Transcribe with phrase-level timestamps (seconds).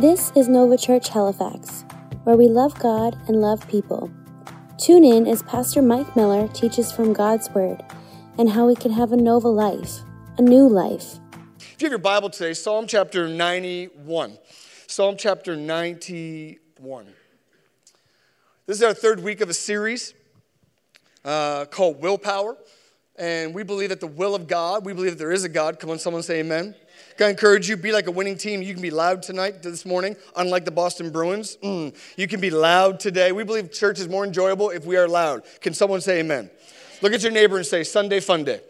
[0.00, 1.84] This is Nova Church Halifax,
[2.24, 4.10] where we love God and love people.
[4.78, 7.84] Tune in as Pastor Mike Miller teaches from God's Word
[8.38, 9.98] and how we can have a Nova life,
[10.38, 11.18] a new life.
[11.58, 14.38] If you have your Bible today, Psalm chapter 91.
[14.86, 17.06] Psalm chapter 91.
[18.64, 20.14] This is our third week of a series
[21.26, 22.56] uh, called Willpower.
[23.16, 25.78] And we believe that the will of God, we believe that there is a God.
[25.78, 26.74] Come on, someone say amen.
[27.16, 28.62] Can I encourage you, be like a winning team.
[28.62, 31.58] You can be loud tonight, this morning, unlike the Boston Bruins.
[31.62, 33.32] Mm, you can be loud today.
[33.32, 35.42] We believe church is more enjoyable if we are loud.
[35.60, 36.50] Can someone say amen?
[37.02, 38.60] Look at your neighbor and say, Sunday fun day.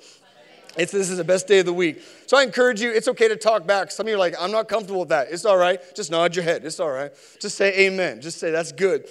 [0.77, 2.01] It's, this is the best day of the week.
[2.27, 3.91] So I encourage you, it's okay to talk back.
[3.91, 5.29] Some of you are like, I'm not comfortable with that.
[5.31, 5.81] It's all right.
[5.97, 6.65] Just nod your head.
[6.65, 7.13] It's all right.
[7.41, 8.21] Just say amen.
[8.21, 9.09] Just say that's good.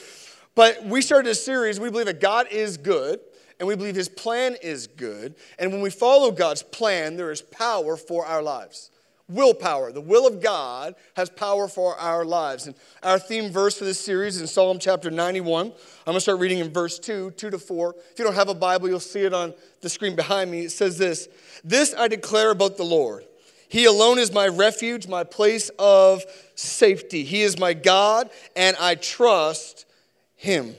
[0.55, 1.79] But we started a series.
[1.79, 3.19] We believe that God is good
[3.59, 5.35] and we believe his plan is good.
[5.57, 8.89] And when we follow God's plan, there is power for our lives
[9.29, 9.91] willpower.
[9.91, 12.67] The will of God has power for our lives.
[12.67, 15.67] And our theme verse for this series is Psalm chapter 91.
[15.67, 15.73] I'm
[16.05, 17.95] going to start reading in verse 2, 2 to 4.
[18.11, 20.65] If you don't have a Bible, you'll see it on the screen behind me.
[20.65, 21.29] It says this
[21.63, 23.23] This I declare about the Lord.
[23.69, 26.23] He alone is my refuge, my place of
[26.55, 27.23] safety.
[27.23, 29.85] He is my God, and I trust
[30.35, 30.75] him.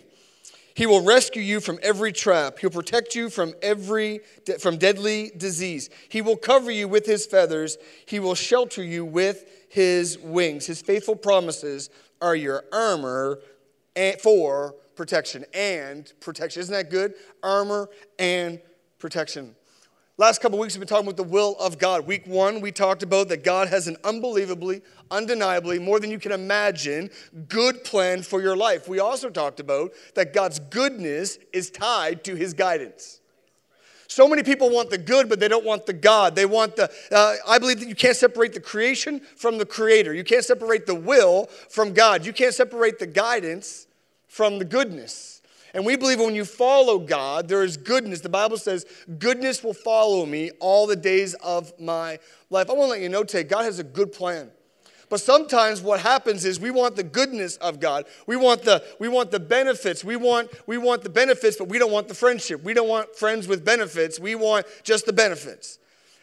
[0.81, 2.59] He will rescue you from every trap.
[2.59, 4.23] He'll protect you from every
[4.61, 5.91] from deadly disease.
[6.09, 7.77] He will cover you with his feathers.
[8.07, 10.65] He will shelter you with his wings.
[10.65, 11.91] His faithful promises
[12.23, 13.41] are your armor
[14.23, 16.61] for protection and protection.
[16.61, 17.13] Isn't that good?
[17.43, 18.59] Armor and
[18.99, 19.55] protection.
[20.21, 22.07] Last couple weeks, we've been talking about the will of God.
[22.07, 26.31] Week one, we talked about that God has an unbelievably, undeniably, more than you can
[26.31, 27.09] imagine,
[27.49, 28.87] good plan for your life.
[28.87, 33.21] We also talked about that God's goodness is tied to his guidance.
[34.09, 36.37] So many people want the good, but they don't want the God.
[36.37, 40.13] They want the, uh, I believe that you can't separate the creation from the creator.
[40.13, 42.27] You can't separate the will from God.
[42.27, 43.87] You can't separate the guidance
[44.29, 45.40] from the goodness.
[45.75, 48.21] And we believe when you follow God, there is goodness.
[48.21, 48.87] The Bible says,
[49.19, 52.19] goodness will follow me all the days of my
[52.51, 52.69] life.
[52.69, 54.51] I want to let you know today, God has a good plan.
[55.09, 58.07] But sometimes what happens is we want the goodness of God.
[58.27, 60.05] We want the, we want the benefits.
[60.05, 62.63] We want, we want the benefits, but we don't want the friendship.
[62.63, 64.21] We don't want friends with benefits.
[64.21, 65.81] We want just the benefits.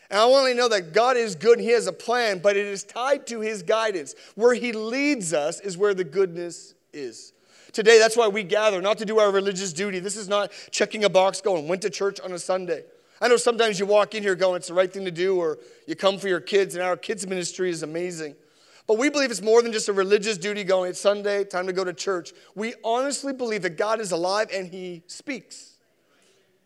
[0.10, 2.56] And I want to know that God is good and He has a plan, but
[2.56, 4.16] it is tied to His guidance.
[4.36, 7.34] Where He leads us is where the goodness is.
[7.78, 10.00] Today, that's why we gather, not to do our religious duty.
[10.00, 12.84] This is not checking a box going, went to church on a Sunday.
[13.22, 15.60] I know sometimes you walk in here going, it's the right thing to do, or
[15.86, 18.36] you come for your kids, and our kids' ministry is amazing.
[18.88, 21.72] But we believe it's more than just a religious duty going, it's Sunday, time to
[21.72, 22.34] go to church.
[22.56, 25.76] We honestly believe that God is alive and He speaks.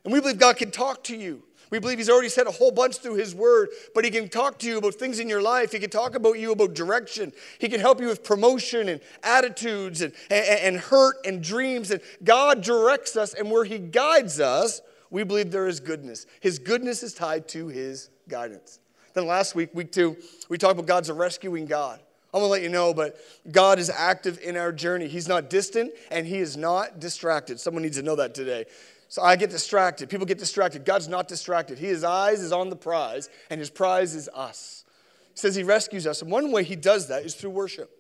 [0.06, 1.44] And we believe God can talk to you.
[1.72, 4.60] We believe He's already said a whole bunch through His Word, but He can talk
[4.60, 5.72] to you about things in your life.
[5.72, 7.34] He can talk about you about direction.
[7.58, 11.90] He can help you with promotion and attitudes and, and, and hurt and dreams.
[11.90, 16.28] And God directs us, and where He guides us, we believe there is goodness.
[16.42, 18.80] His goodness is tied to His guidance.
[19.14, 20.18] Then last week, week two,
[20.50, 22.00] we talked about God's a rescuing God.
[22.34, 23.18] I'm gonna let you know, but
[23.52, 25.08] God is active in our journey.
[25.08, 27.60] He's not distant and He is not distracted.
[27.60, 28.66] Someone needs to know that today.
[29.12, 30.08] So I get distracted.
[30.08, 30.86] People get distracted.
[30.86, 31.78] God's not distracted.
[31.78, 34.86] His eyes is on the prize, and his prize is us.
[35.34, 36.22] He says he rescues us.
[36.22, 37.92] And one way he does that is through worship.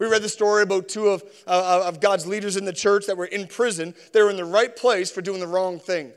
[0.00, 3.16] We read the story about two of, uh, of God's leaders in the church that
[3.16, 3.94] were in prison.
[4.12, 6.10] They were in the right place for doing the wrong thing.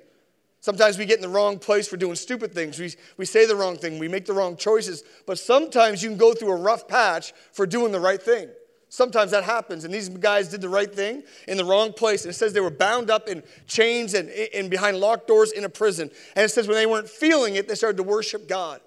[0.62, 2.80] Sometimes we get in the wrong place for doing stupid things.
[2.80, 4.00] We, we say the wrong thing.
[4.00, 5.04] We make the wrong choices.
[5.28, 8.50] But sometimes you can go through a rough patch for doing the right thing.
[8.90, 12.26] Sometimes that happens, and these guys did the right thing in the wrong place.
[12.26, 15.64] And it says they were bound up in chains and, and behind locked doors in
[15.64, 16.10] a prison.
[16.36, 18.82] And it says when they weren't feeling it, they started to worship God.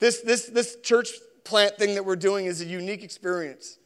[0.00, 1.10] This, this, this church
[1.44, 3.78] plant thing that we're doing is a unique experience.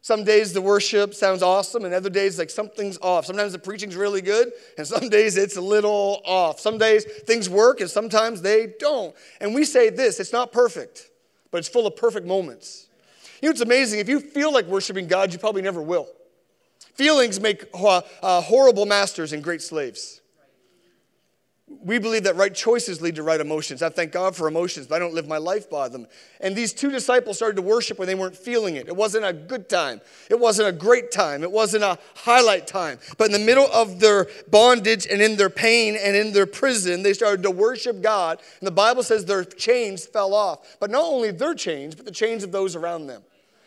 [0.00, 3.26] Some days the worship sounds awesome, and other days like something's off.
[3.26, 6.60] Sometimes the preaching's really good, and some days it's a little off.
[6.60, 9.14] Some days things work, and sometimes they don't.
[9.40, 11.10] And we say this it's not perfect,
[11.50, 12.88] but it's full of perfect moments.
[13.42, 13.98] You know, it's amazing.
[13.98, 16.06] If you feel like worshiping God, you probably never will.
[16.94, 20.20] Feelings make uh, uh, horrible masters and great slaves.
[21.84, 23.82] We believe that right choices lead to right emotions.
[23.82, 26.06] I thank God for emotions, but I don't live my life by them.
[26.40, 28.88] And these two disciples started to worship when they weren't feeling it.
[28.88, 32.98] It wasn't a good time, it wasn't a great time, it wasn't a highlight time.
[33.16, 37.02] But in the middle of their bondage and in their pain and in their prison,
[37.02, 38.40] they started to worship God.
[38.60, 40.76] And the Bible says their chains fell off.
[40.78, 43.22] But not only their chains, but the chains of those around them.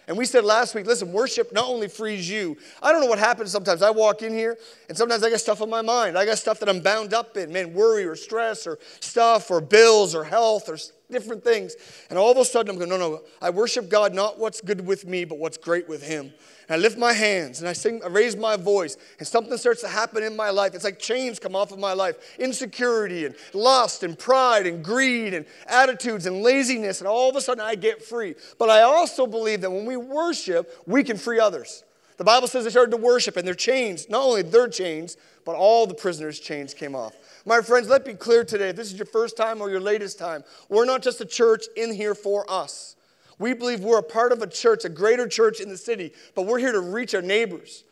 [0.07, 2.57] And we said last week, listen, worship not only frees you.
[2.81, 3.81] I don't know what happens sometimes.
[3.81, 4.57] I walk in here
[4.87, 6.17] and sometimes I got stuff on my mind.
[6.17, 9.61] I got stuff that I'm bound up in, man, worry or stress or stuff or
[9.61, 10.77] bills or health or
[11.09, 11.75] different things.
[12.09, 14.85] And all of a sudden, I'm going, no, no, I worship God, not what's good
[14.85, 16.31] with me, but what's great with Him.
[16.67, 19.81] And I lift my hands and I sing, I raise my voice, and something starts
[19.81, 20.73] to happen in my life.
[20.73, 25.33] It's like chains come off of my life insecurity and lust and pride and greed
[25.33, 27.01] and attitudes and laziness.
[27.01, 28.35] And all of a sudden, I get free.
[28.57, 31.83] But I also believe that when we worship, we can free others.
[32.17, 35.55] The Bible says they started to worship, and their chains, not only their chains, but
[35.55, 37.13] all the prisoners' chains came off.
[37.45, 38.69] My friends, let me be clear today.
[38.69, 41.65] If this is your first time or your latest time, we're not just a church
[41.75, 42.95] in here for us.
[43.37, 46.43] We believe we're a part of a church, a greater church in the city, but
[46.43, 47.83] we're here to reach our neighbors,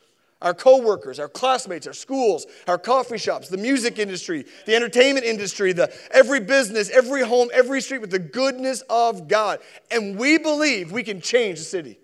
[0.41, 5.73] our coworkers, our classmates, our schools, our coffee shops, the music industry, the entertainment industry,
[5.73, 9.59] the every business, every home, every street with the goodness of God.
[9.91, 11.99] And we believe we can change the city.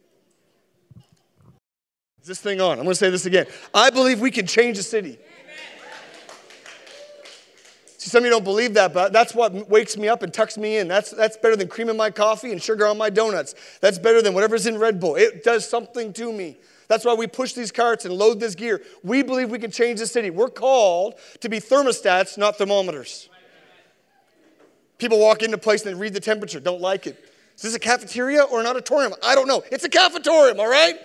[2.21, 2.73] Is this thing on?
[2.73, 3.47] I'm going to say this again.
[3.73, 5.17] I believe we can change the city.
[7.99, 10.57] See, some of you don't believe that, but that's what wakes me up and tucks
[10.57, 10.87] me in.
[10.87, 13.55] That's, that's better than cream in my coffee and sugar on my donuts.
[13.81, 15.17] That's better than whatever's in Red Bull.
[15.17, 16.55] It does something to me.
[16.87, 18.81] That's why we push these carts and load this gear.
[19.03, 20.29] We believe we can change the city.
[20.29, 23.27] We're called to be thermostats, not thermometers.
[24.97, 27.21] People walk into a place and read the temperature, don't like it.
[27.57, 29.13] Is this a cafeteria or an auditorium?
[29.21, 29.61] I don't know.
[29.73, 30.95] It's a cafetorium, all right?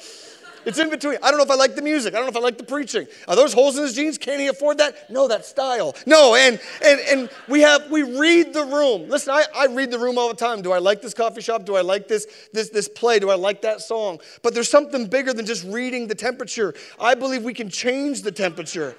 [0.64, 1.18] It's in between.
[1.22, 2.14] I don't know if I like the music.
[2.14, 3.06] I don't know if I like the preaching.
[3.28, 4.18] Are those holes in his jeans?
[4.18, 5.10] Can he afford that?
[5.10, 5.94] No, that style.
[6.06, 9.08] No, and and and we have we read the room.
[9.08, 10.62] Listen, I, I read the room all the time.
[10.62, 11.64] Do I like this coffee shop?
[11.64, 13.18] Do I like this this this play?
[13.18, 14.20] Do I like that song?
[14.42, 16.74] But there's something bigger than just reading the temperature.
[17.00, 18.96] I believe we can change the temperature.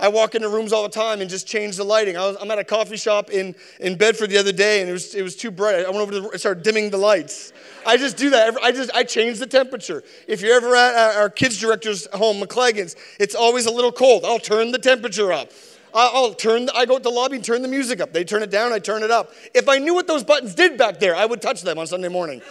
[0.00, 2.16] I walk into rooms all the time and just change the lighting.
[2.16, 5.14] I am at a coffee shop in, in Bedford the other day and it was,
[5.14, 5.84] it was too bright.
[5.84, 7.52] I went over to the, started dimming the lights.
[7.86, 8.56] I just do that.
[8.62, 10.04] I just I change the temperature.
[10.26, 14.24] If you're ever at our kids director's home, McCleggan's, it's always a little cold.
[14.24, 15.50] I'll turn the temperature up.
[15.94, 16.68] I'll turn.
[16.74, 18.12] I go to the lobby and turn the music up.
[18.12, 18.72] They turn it down.
[18.72, 19.32] I turn it up.
[19.54, 22.08] If I knew what those buttons did back there, I would touch them on Sunday
[22.08, 22.42] morning.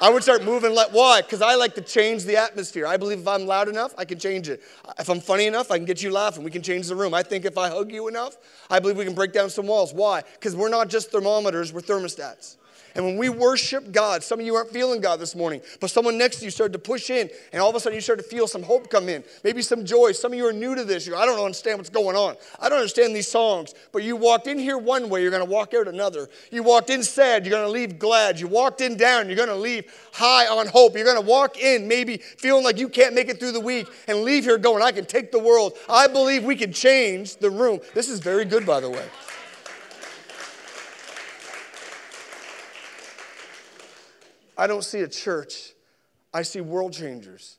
[0.00, 0.74] I would start moving.
[0.74, 1.22] Why?
[1.22, 2.86] Because I like to change the atmosphere.
[2.86, 4.62] I believe if I'm loud enough, I can change it.
[4.98, 6.44] If I'm funny enough, I can get you laughing.
[6.44, 7.14] We can change the room.
[7.14, 8.36] I think if I hug you enough,
[8.68, 9.94] I believe we can break down some walls.
[9.94, 10.22] Why?
[10.34, 12.56] Because we're not just thermometers; we're thermostats.
[12.94, 16.16] And when we worship God, some of you aren't feeling God this morning, but someone
[16.16, 18.28] next to you started to push in, and all of a sudden you started to
[18.28, 20.12] feel some hope come in, maybe some joy.
[20.12, 21.06] Some of you are new to this.
[21.06, 22.36] You're, I don't understand what's going on.
[22.60, 23.74] I don't understand these songs.
[23.92, 26.28] But you walked in here one way, you're going to walk out another.
[26.50, 28.38] You walked in sad, you're going to leave glad.
[28.38, 30.94] You walked in down, you're going to leave high on hope.
[30.94, 33.88] You're going to walk in maybe feeling like you can't make it through the week
[34.06, 35.72] and leave here going, I can take the world.
[35.88, 37.80] I believe we can change the room.
[37.94, 39.04] This is very good, by the way.
[44.56, 45.72] I don't see a church,
[46.32, 47.58] I see world changers.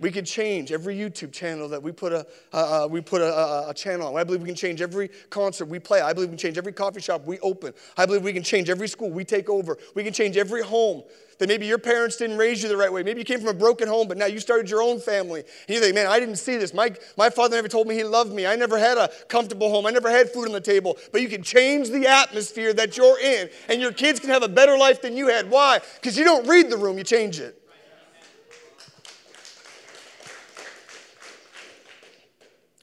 [0.00, 3.70] We could change every YouTube channel that we put a, uh, we put a, a,
[3.70, 4.16] a, channel on.
[4.20, 6.00] I believe we can change every concert we play.
[6.00, 7.72] I believe we can change every coffee shop we open.
[7.96, 9.78] I believe we can change every school we take over.
[9.94, 11.04] We can change every home
[11.38, 13.02] that maybe your parents didn't raise you the right way.
[13.02, 15.40] Maybe you came from a broken home, but now you started your own family.
[15.40, 16.72] And you think, man, I didn't see this.
[16.72, 18.46] My, my father never told me he loved me.
[18.46, 19.86] I never had a comfortable home.
[19.86, 20.96] I never had food on the table.
[21.12, 24.48] But you can change the atmosphere that you're in, and your kids can have a
[24.48, 25.50] better life than you had.
[25.50, 25.80] Why?
[25.96, 27.60] Because you don't read the room, you change it.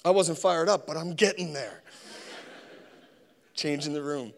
[0.04, 1.84] I wasn't fired up, but I'm getting there.
[3.54, 4.34] Changing the room.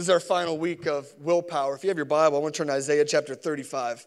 [0.00, 1.74] This is our final week of willpower.
[1.74, 4.06] If you have your Bible, I want to turn to Isaiah chapter 35.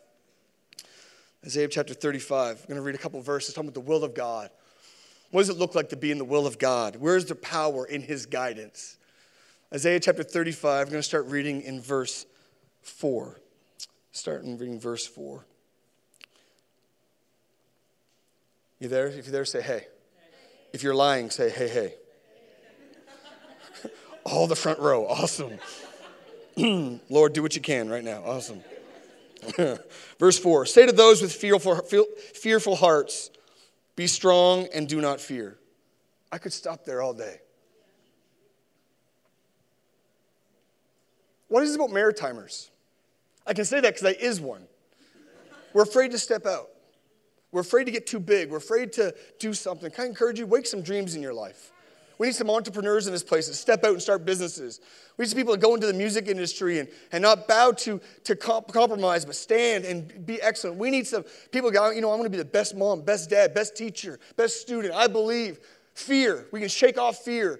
[1.45, 2.61] Isaiah chapter 35.
[2.61, 4.49] I'm going to read a couple verses talking about the will of God.
[5.29, 6.95] What does it look like to be in the will of God?
[6.95, 8.97] Where is the power in His guidance?
[9.71, 12.25] Isaiah chapter 35, I'm going to start reading in verse
[12.81, 13.39] 4.
[14.13, 15.45] Starting reading verse 4.
[18.79, 19.05] You there?
[19.09, 19.85] If you're there, say hey.
[20.73, 21.93] If you're lying, say hey, hey.
[24.25, 25.05] All the front row.
[25.05, 25.59] Awesome.
[27.09, 28.23] Lord, do what you can right now.
[28.23, 28.63] Awesome.
[30.19, 31.75] Verse 4 Say to those with fearful,
[32.33, 33.31] fearful hearts,
[33.95, 35.57] Be strong and do not fear.
[36.31, 37.39] I could stop there all day.
[41.47, 42.69] What is it about Maritimers?
[43.45, 44.63] I can say that because I is one.
[45.73, 46.69] We're afraid to step out.
[47.51, 48.49] We're afraid to get too big.
[48.49, 49.91] We're afraid to do something.
[49.91, 50.47] Can I encourage you?
[50.47, 51.72] Wake some dreams in your life.
[52.23, 54.79] We need some entrepreneurs in this place to step out and start businesses.
[55.17, 57.99] We need some people to go into the music industry and, and not bow to,
[58.23, 60.77] to comp- compromise, but stand and be excellent.
[60.77, 63.29] We need some people go, you know, I'm going to be the best mom, best
[63.29, 64.93] dad, best teacher, best student.
[64.93, 65.59] I believe.
[65.95, 66.47] Fear.
[66.53, 67.59] We can shake off fear.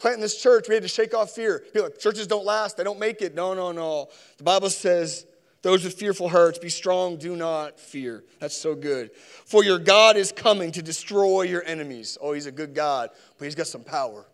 [0.00, 1.60] Planting this church, we had to shake off fear.
[1.72, 3.36] People like, churches don't last, they don't make it.
[3.36, 4.08] No, no, no.
[4.38, 5.24] The Bible says
[5.62, 8.24] those with fearful hearts, be strong, do not fear.
[8.38, 9.10] That's so good.
[9.44, 12.16] For your God is coming to destroy your enemies.
[12.20, 14.26] Oh, he's a good God, but he's got some power.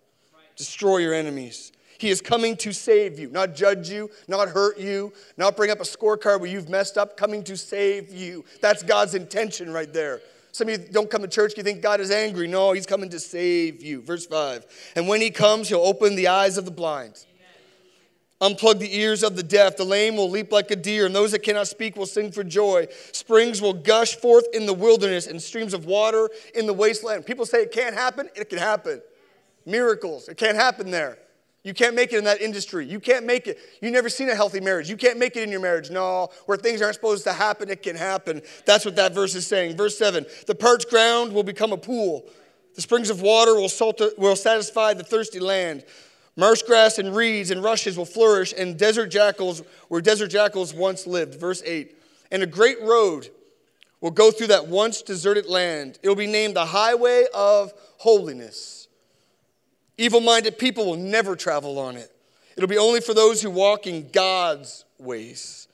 [0.57, 1.73] Destroy your enemies.
[1.99, 5.81] He is coming to save you, not judge you, not hurt you, not bring up
[5.81, 8.45] a scorecard where you've messed up, coming to save you.
[8.61, 10.21] That's God's intention right there.
[10.53, 12.47] Some of you don't come to church, you think God is angry.
[12.49, 14.01] No, He's coming to save you.
[14.01, 14.93] Verse 5.
[14.97, 17.27] And when He comes, He'll open the eyes of the blind,
[18.41, 19.77] unplug the ears of the deaf.
[19.77, 22.45] The lame will leap like a deer, and those that cannot speak will sing for
[22.45, 22.87] joy.
[23.13, 27.27] Springs will gush forth in the wilderness, and streams of water in the wasteland.
[27.27, 29.01] People say it can't happen, it can happen.
[29.65, 31.19] Miracles, it can't happen there.
[31.65, 32.87] You can't make it in that industry.
[32.87, 33.59] You can't make it.
[33.83, 34.89] You've never seen a healthy marriage.
[34.89, 35.91] You can't make it in your marriage.
[35.91, 38.41] No, where things aren't supposed to happen, it can happen.
[38.67, 39.77] That's what that verse is saying.
[39.77, 42.29] Verse 7 The parched ground will become a pool,
[42.77, 45.85] the springs of water will, salt, will satisfy the thirsty land.
[46.37, 51.07] Marsh grass and reeds and rushes will flourish, and desert jackals where desert jackals once
[51.07, 51.35] lived.
[51.41, 51.97] Verse 8
[52.31, 53.31] And a great road
[54.01, 55.99] will go through that once deserted land.
[56.03, 58.89] It will be named the highway of holiness.
[59.97, 62.13] Evil minded people will never travel on it.
[62.57, 65.69] It'll be only for those who walk in God's ways.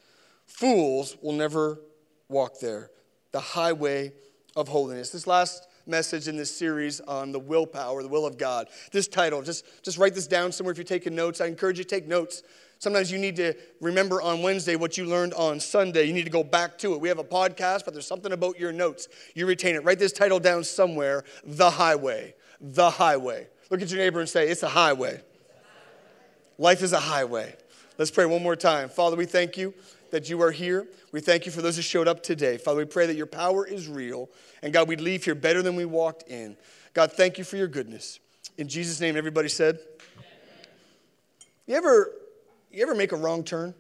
[0.47, 1.81] Fools will never
[2.28, 2.90] walk there.
[3.33, 4.12] The highway
[4.54, 5.11] of holiness.
[5.11, 8.69] This last message in this series on the willpower, the will of God.
[8.91, 11.41] This title, just, just write this down somewhere if you're taking notes.
[11.41, 12.43] I encourage you to take notes.
[12.79, 16.05] Sometimes you need to remember on Wednesday what you learned on Sunday.
[16.05, 17.01] You need to go back to it.
[17.01, 19.09] We have a podcast, but there's something about your notes.
[19.35, 19.85] You retain it.
[19.85, 22.35] Write this title down somewhere The Highway.
[22.61, 23.47] The Highway.
[23.71, 25.21] Look at your neighbor and say, It's a highway.
[26.59, 27.55] Life is a highway.
[27.99, 28.89] Let's pray one more time.
[28.89, 29.75] Father, we thank you
[30.12, 30.87] that you are here.
[31.11, 32.59] We thank you for those who showed up today.
[32.59, 34.28] Father, we pray that your power is real.
[34.62, 36.57] And God, we'd leave here better than we walked in.
[36.95, 38.21] God, thank you for your goodness.
[38.59, 39.78] In Jesus' name, everybody said,
[41.66, 42.12] You ever,
[42.71, 43.75] you ever make a wrong turn?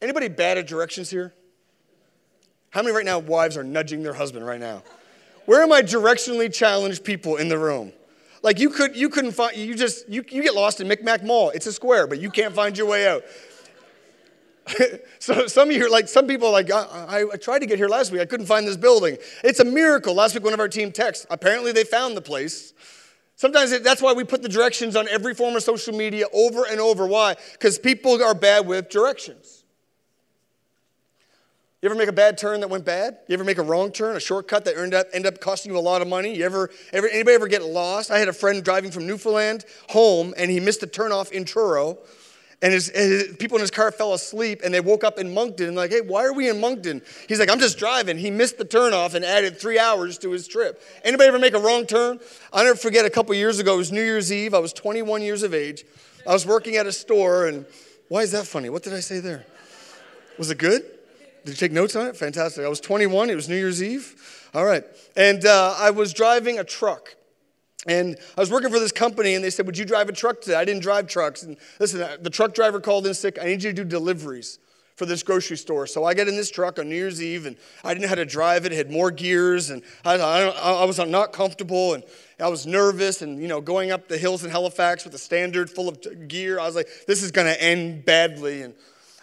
[0.00, 1.34] Anybody bad at directions here?
[2.70, 4.82] How many right now wives are nudging their husband right now?
[5.46, 7.92] Where are my directionally challenged people in the room?
[8.42, 11.24] Like you could you couldn't find you just you, you get lost in Mic Mac
[11.24, 11.50] Mall.
[11.50, 13.24] It's a square, but you can't find your way out.
[15.18, 18.12] so some of you like some people like I, I, tried to get here last
[18.12, 18.20] week.
[18.20, 19.18] I couldn't find this building.
[19.42, 20.14] It's a miracle.
[20.14, 21.26] Last week, one of our team texts.
[21.30, 22.72] Apparently, they found the place.
[23.36, 26.64] Sometimes it, that's why we put the directions on every form of social media over
[26.64, 27.06] and over.
[27.06, 27.36] Why?
[27.52, 29.64] Because people are bad with directions.
[31.82, 33.18] You ever make a bad turn that went bad?
[33.28, 35.78] You ever make a wrong turn, a shortcut that ended up, ended up costing you
[35.78, 36.34] a lot of money?
[36.34, 38.10] You ever, ever, anybody ever get lost?
[38.10, 41.98] I had a friend driving from Newfoundland home, and he missed a turnoff in Truro,
[42.62, 45.68] and his, his, people in his car fell asleep, and they woke up in Moncton,
[45.68, 47.02] and like, hey, why are we in Moncton?
[47.28, 48.16] He's like, I'm just driving.
[48.18, 50.82] He missed the turnoff and added three hours to his trip.
[51.02, 52.20] Anybody ever make a wrong turn?
[52.52, 54.54] I'll never forget a couple years ago, it was New Year's Eve.
[54.54, 55.84] I was 21 years of age.
[56.26, 57.66] I was working at a store, and
[58.08, 58.70] why is that funny?
[58.70, 59.44] What did I say there?
[60.38, 60.82] Was it good?
[61.44, 62.16] Did you take notes on it?
[62.16, 62.64] Fantastic.
[62.64, 63.28] I was 21.
[63.28, 64.48] It was New Year's Eve.
[64.54, 64.84] All right.
[65.16, 67.14] And uh, I was driving a truck.
[67.86, 70.40] And I was working for this company, and they said, Would you drive a truck
[70.40, 70.56] today?
[70.56, 71.42] I didn't drive trucks.
[71.42, 73.38] And listen, uh, the truck driver called in sick.
[73.40, 74.58] I need you to do deliveries
[74.96, 75.86] for this grocery store.
[75.86, 78.14] So I get in this truck on New Year's Eve, and I didn't know how
[78.14, 78.72] to drive it.
[78.72, 82.04] It had more gears, and I, I, I was not comfortable, and
[82.38, 83.20] I was nervous.
[83.20, 86.60] And, you know, going up the hills in Halifax with a standard full of gear,
[86.60, 88.62] I was like, This is going to end badly.
[88.62, 88.74] And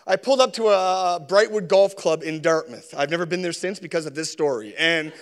[0.06, 2.94] I pulled up to a Brightwood Golf Club in Dartmouth.
[2.98, 4.74] I've never been there since because of this story.
[4.78, 5.14] And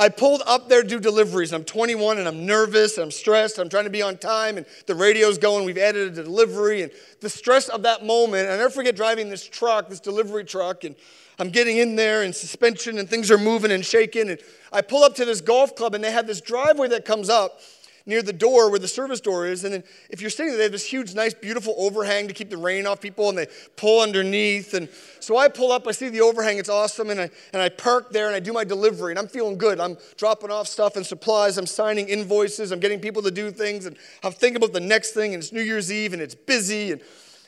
[0.00, 1.52] I pulled up there to do deliveries.
[1.52, 3.58] I'm 21 and I'm nervous and I'm stressed.
[3.58, 5.66] I'm trying to be on time and the radio's going.
[5.66, 6.90] We've added a delivery and
[7.20, 8.48] the stress of that moment.
[8.48, 10.96] I never forget driving this truck, this delivery truck, and
[11.38, 14.30] I'm getting in there and suspension and things are moving and shaking.
[14.30, 14.38] And
[14.72, 17.60] I pull up to this golf club and they have this driveway that comes up
[18.06, 19.64] near the door where the service door is.
[19.64, 22.50] And then if you're sitting there, they have this huge, nice, beautiful overhang to keep
[22.50, 24.74] the rain off people, and they pull underneath.
[24.74, 24.88] And
[25.20, 28.10] so I pull up, I see the overhang, it's awesome, and I, and I park
[28.10, 29.80] there and I do my delivery, and I'm feeling good.
[29.80, 33.86] I'm dropping off stuff and supplies, I'm signing invoices, I'm getting people to do things,
[33.86, 36.92] and I'm thinking about the next thing, and it's New Year's Eve, and it's busy.
[36.92, 37.00] And,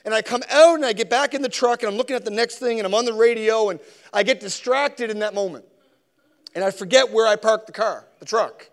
[0.04, 2.25] and I come out and I get back in the truck, and I'm looking at
[2.25, 3.80] the next thing, and I'm on the radio, and
[4.12, 5.64] I get distracted in that moment.
[6.54, 8.68] And I forget where I parked the car, the truck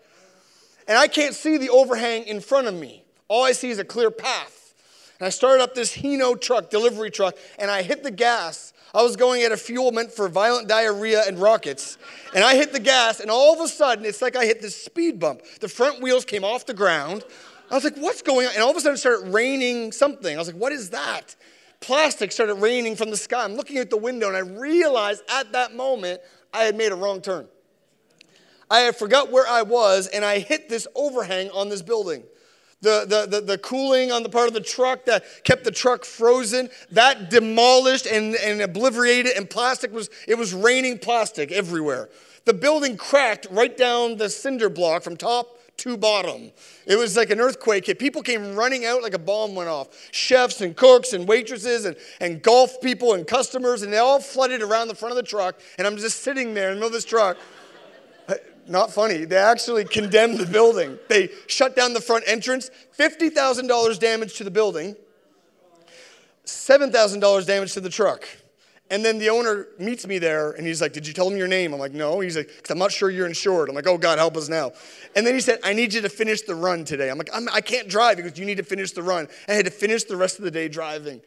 [0.90, 3.04] and I can't see the overhang in front of me.
[3.28, 4.74] All I see is a clear path.
[5.20, 8.72] And I started up this Hino truck, delivery truck, and I hit the gas.
[8.92, 11.96] I was going at a fuel meant for violent diarrhea and rockets.
[12.34, 14.74] And I hit the gas, and all of a sudden, it's like I hit this
[14.74, 15.42] speed bump.
[15.60, 17.22] The front wheels came off the ground.
[17.70, 18.54] I was like, what's going on?
[18.54, 20.34] And all of a sudden, it started raining something.
[20.34, 21.36] I was like, what is that?
[21.78, 23.44] Plastic started raining from the sky.
[23.44, 26.20] I'm looking at the window, and I realized at that moment
[26.52, 27.46] I had made a wrong turn.
[28.70, 32.22] I forgot where I was, and I hit this overhang on this building.
[32.82, 36.02] The, the, the, the, cooling on the part of the truck that kept the truck
[36.02, 42.08] frozen, that demolished and, and obliterated, and plastic was, it was raining plastic everywhere.
[42.46, 46.52] The building cracked right down the cinder block from top to bottom.
[46.86, 47.98] It was like an earthquake hit.
[47.98, 49.88] People came running out like a bomb went off.
[50.12, 54.62] Chefs and cooks and waitresses and, and golf people and customers, and they all flooded
[54.62, 55.60] around the front of the truck.
[55.76, 57.36] And I'm just sitting there in the middle of this truck.
[58.70, 59.24] Not funny.
[59.24, 60.96] They actually condemned the building.
[61.08, 62.70] They shut down the front entrance.
[62.96, 64.94] $50,000 damage to the building,
[66.46, 68.28] $7,000 damage to the truck.
[68.88, 71.48] And then the owner meets me there and he's like, Did you tell him your
[71.48, 71.72] name?
[71.72, 72.20] I'm like, No.
[72.20, 73.68] He's like, Because I'm not sure you're insured.
[73.68, 74.72] I'm like, Oh, God, help us now.
[75.16, 77.10] And then he said, I need you to finish the run today.
[77.10, 79.28] I'm like, I'm, I can not drive because you need to finish the run.
[79.48, 81.20] I had to finish the rest of the day driving.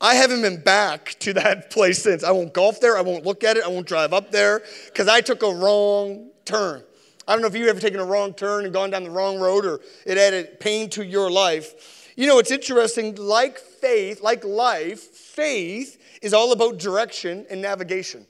[0.00, 2.22] I haven't been back to that place since.
[2.22, 2.96] I won't golf there.
[2.96, 3.64] I won't look at it.
[3.64, 6.82] I won't drive up there because I took a wrong turn.
[7.28, 9.38] I don't know if you've ever taken a wrong turn and gone down the wrong
[9.38, 12.12] road or it added pain to your life.
[12.16, 18.26] You know, it's interesting, like faith, like life, faith is all about direction and navigation.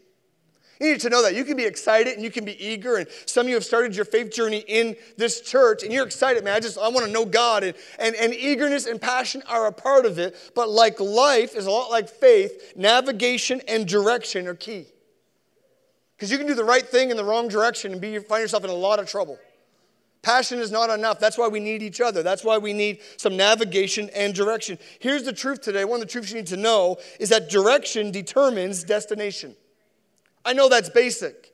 [0.80, 1.35] You need to know that.
[1.35, 2.96] You can be excited and you can be eager.
[2.96, 6.44] And some of you have started your faith journey in this church and you're excited,
[6.44, 6.54] man.
[6.54, 7.64] I just, I want to know God.
[7.64, 10.37] And, and, and eagerness and passion are a part of it.
[10.54, 14.87] But like life is a lot like faith, navigation and direction are key.
[16.16, 18.64] Because you can do the right thing in the wrong direction and be, find yourself
[18.64, 19.38] in a lot of trouble.
[20.23, 21.20] Passion is not enough.
[21.20, 22.23] That's why we need each other.
[22.23, 24.78] That's why we need some navigation and direction.
[24.99, 25.85] Here's the truth today.
[25.85, 29.54] One of the truths you need to know is that direction determines destination.
[30.44, 31.52] I know that's basic,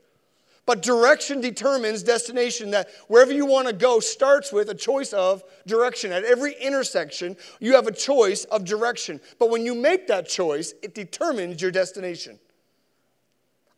[0.64, 2.70] but direction determines destination.
[2.70, 6.12] That wherever you want to go starts with a choice of direction.
[6.12, 9.20] At every intersection, you have a choice of direction.
[9.38, 12.38] But when you make that choice, it determines your destination.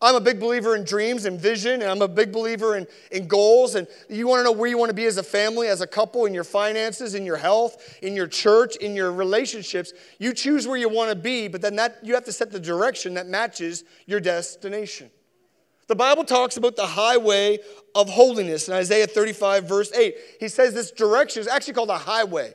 [0.05, 3.27] I'm a big believer in dreams and vision, and I'm a big believer in, in
[3.27, 3.75] goals.
[3.75, 5.87] And you want to know where you want to be as a family, as a
[5.87, 9.95] couple, in your finances, in your health, in your church, in your relationships.
[10.19, 12.61] You choose where you want to be, but then that you have to set the
[12.61, 15.11] direction that matches your destination.
[15.87, 17.61] The Bible talks about the highway
[17.95, 20.15] of holiness in Isaiah 35, verse 8.
[20.39, 22.53] He says this direction is actually called a highway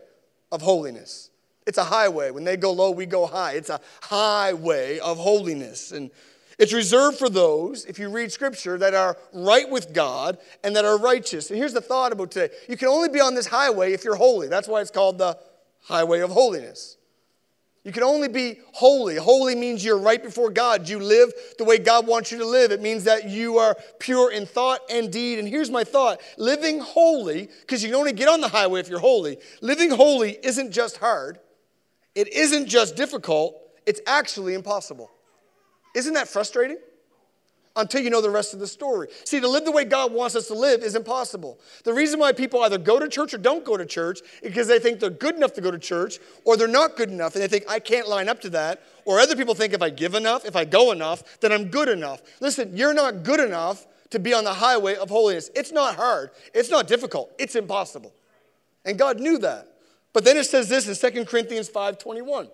[0.51, 1.31] of holiness.
[1.65, 2.31] It's a highway.
[2.31, 3.53] When they go low, we go high.
[3.53, 5.91] It's a highway of holiness.
[5.91, 6.09] And
[6.59, 10.83] it's reserved for those, if you read scripture, that are right with God and that
[10.83, 11.49] are righteous.
[11.49, 14.15] And here's the thought about today you can only be on this highway if you're
[14.15, 14.49] holy.
[14.49, 15.37] That's why it's called the
[15.83, 16.97] highway of holiness.
[17.85, 19.15] You can only be holy.
[19.15, 20.89] Holy means you're right before God.
[20.89, 22.71] You live the way God wants you to live.
[22.71, 25.39] It means that you are pure in thought and deed.
[25.39, 28.89] And here's my thought living holy, because you can only get on the highway if
[28.89, 31.39] you're holy, living holy isn't just hard,
[32.15, 33.55] it isn't just difficult,
[33.85, 35.09] it's actually impossible.
[35.95, 36.77] Isn't that frustrating?
[37.75, 39.07] Until you know the rest of the story.
[39.23, 41.59] See, to live the way God wants us to live is impossible.
[41.83, 44.67] The reason why people either go to church or don't go to church is because
[44.67, 47.43] they think they're good enough to go to church, or they're not good enough and
[47.43, 48.81] they think, I can't line up to that.
[49.05, 51.89] Or other people think if I give enough, if I go enough, then I'm good
[51.89, 52.21] enough.
[52.41, 55.49] Listen, you're not good enough to be on the highway of holiness.
[55.55, 58.13] It's not hard, it's not difficult, it's impossible.
[58.83, 59.67] And God knew that.
[60.13, 62.49] But then it says this in 2 Corinthians 5 21.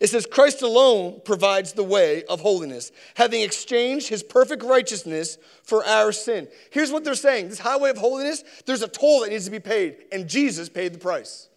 [0.00, 5.84] It says, Christ alone provides the way of holiness, having exchanged his perfect righteousness for
[5.84, 6.48] our sin.
[6.70, 9.60] Here's what they're saying this highway of holiness, there's a toll that needs to be
[9.60, 11.50] paid, and Jesus paid the price.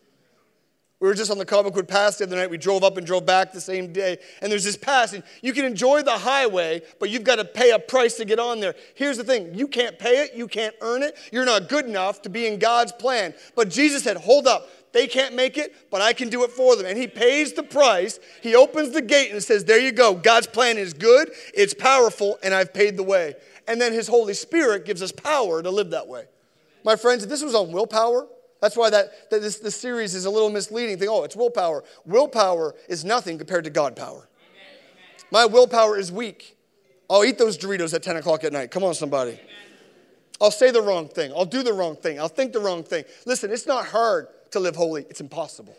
[1.04, 2.50] We were just on the Cobequid Pass the other night.
[2.50, 4.20] We drove up and drove back the same day.
[4.42, 7.72] And there's this pass, and you can enjoy the highway, but you've got to pay
[7.72, 8.74] a price to get on there.
[8.96, 12.22] Here's the thing you can't pay it, you can't earn it, you're not good enough
[12.22, 13.34] to be in God's plan.
[13.54, 16.76] But Jesus said, Hold up, they can't make it, but I can do it for
[16.76, 16.86] them.
[16.86, 18.20] And he pays the price.
[18.42, 20.14] He opens the gate and says, There you go.
[20.14, 23.34] God's plan is good, it's powerful, and I've paid the way.
[23.68, 26.26] And then his Holy Spirit gives us power to live that way.
[26.84, 28.28] My friends, if this was on willpower,
[28.62, 30.98] that's why that, that this, this series is a little misleading.
[30.98, 31.84] Think, oh, it's willpower.
[32.06, 34.30] Willpower is nothing compared to God power.
[35.32, 36.56] My willpower is weak.
[37.10, 38.70] I'll eat those Doritos at 10 o'clock at night.
[38.70, 39.40] Come on, somebody.
[40.42, 41.32] I'll say the wrong thing.
[41.32, 42.20] I'll do the wrong thing.
[42.20, 43.06] I'll think the wrong thing.
[43.26, 45.06] Listen, it's not hard to live holy.
[45.10, 45.76] It's impossible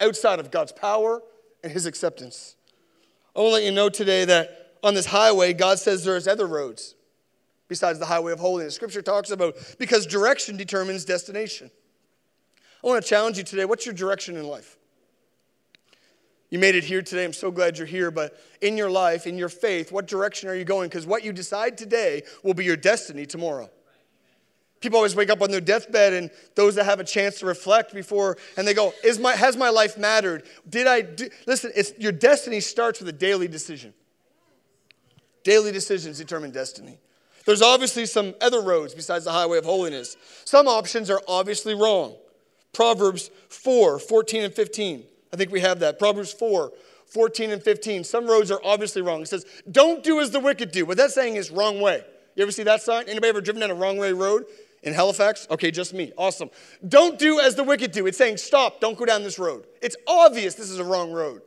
[0.00, 1.22] outside of God's power
[1.62, 2.56] and His acceptance.
[3.34, 6.46] I want to let you know today that on this highway, God says there's other
[6.46, 6.94] roads
[7.68, 8.74] besides the highway of holiness.
[8.74, 11.70] Scripture talks about because direction determines destination.
[12.82, 13.64] I want to challenge you today.
[13.64, 14.76] What's your direction in life?
[16.50, 17.24] You made it here today.
[17.24, 18.10] I'm so glad you're here.
[18.10, 20.88] But in your life, in your faith, what direction are you going?
[20.88, 23.68] Because what you decide today will be your destiny tomorrow.
[24.80, 27.94] People always wake up on their deathbed, and those that have a chance to reflect
[27.94, 30.44] before, and they go, Is my, Has my life mattered?
[30.68, 31.28] Did I do?
[31.46, 33.94] Listen, your destiny starts with a daily decision.
[35.44, 36.98] Daily decisions determine destiny.
[37.46, 40.16] There's obviously some other roads besides the highway of holiness.
[40.44, 42.16] Some options are obviously wrong.
[42.72, 45.04] Proverbs 4 14 and 15.
[45.32, 45.98] I think we have that.
[45.98, 46.72] Proverbs 4
[47.06, 48.04] 14 and 15.
[48.04, 49.22] Some roads are obviously wrong.
[49.22, 50.84] It says, Don't do as the wicked do.
[50.84, 52.04] What that's saying is wrong way.
[52.34, 53.04] You ever see that sign?
[53.08, 54.44] Anybody ever driven down a wrong way road?
[54.82, 55.46] In Halifax?
[55.50, 56.12] Okay, just me.
[56.16, 56.50] Awesome.
[56.86, 58.06] Don't do as the wicked do.
[58.06, 59.66] It's saying, stop, don't go down this road.
[59.82, 61.42] It's obvious this is a wrong road.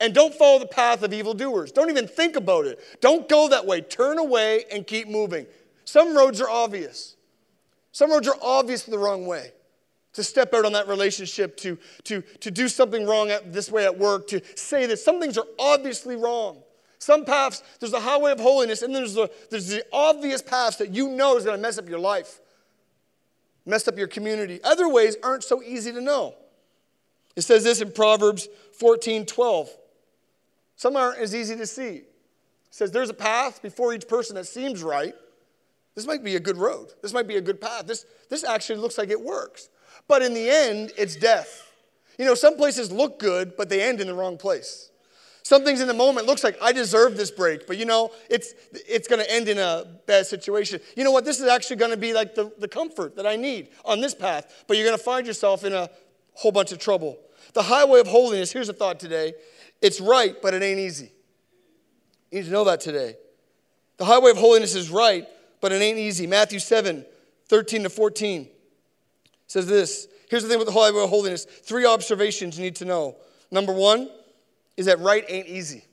[0.00, 1.72] And don't follow the path of evildoers.
[1.72, 2.80] Don't even think about it.
[3.00, 3.82] Don't go that way.
[3.82, 5.46] Turn away and keep moving.
[5.84, 7.16] Some roads are obvious.
[7.92, 9.52] Some roads are obviously the wrong way.
[10.14, 13.84] To step out on that relationship, to, to, to do something wrong at, this way
[13.84, 16.62] at work, to say that some things are obviously wrong.
[16.98, 20.92] Some paths, there's the highway of holiness, and there's the, there's the obvious paths that
[20.92, 22.40] you know is going to mess up your life,
[23.66, 24.60] mess up your community.
[24.62, 26.34] Other ways aren't so easy to know.
[27.36, 29.70] It says this in Proverbs 14 12.
[30.76, 31.96] Some aren't as easy to see.
[31.96, 32.06] It
[32.70, 35.14] says there's a path before each person that seems right.
[35.94, 36.92] This might be a good road.
[37.02, 37.86] This might be a good path.
[37.86, 39.68] This, this actually looks like it works.
[40.08, 41.70] But in the end, it's death.
[42.18, 44.89] You know, some places look good, but they end in the wrong place.
[45.50, 48.54] Some things in the moment looks like I deserve this break, but you know, it's
[48.72, 50.78] it's gonna end in a bad situation.
[50.96, 51.24] You know what?
[51.24, 54.62] This is actually gonna be like the, the comfort that I need on this path,
[54.68, 55.90] but you're gonna find yourself in a
[56.34, 57.18] whole bunch of trouble.
[57.54, 59.32] The highway of holiness, here's a thought today
[59.82, 61.10] it's right, but it ain't easy.
[62.30, 63.16] You need to know that today.
[63.96, 65.26] The highway of holiness is right,
[65.60, 66.28] but it ain't easy.
[66.28, 67.04] Matthew 7,
[67.46, 68.48] 13 to 14
[69.48, 70.06] says this.
[70.28, 73.16] Here's the thing with the highway of holiness three observations you need to know.
[73.50, 74.10] Number one
[74.80, 75.84] is that right ain't easy.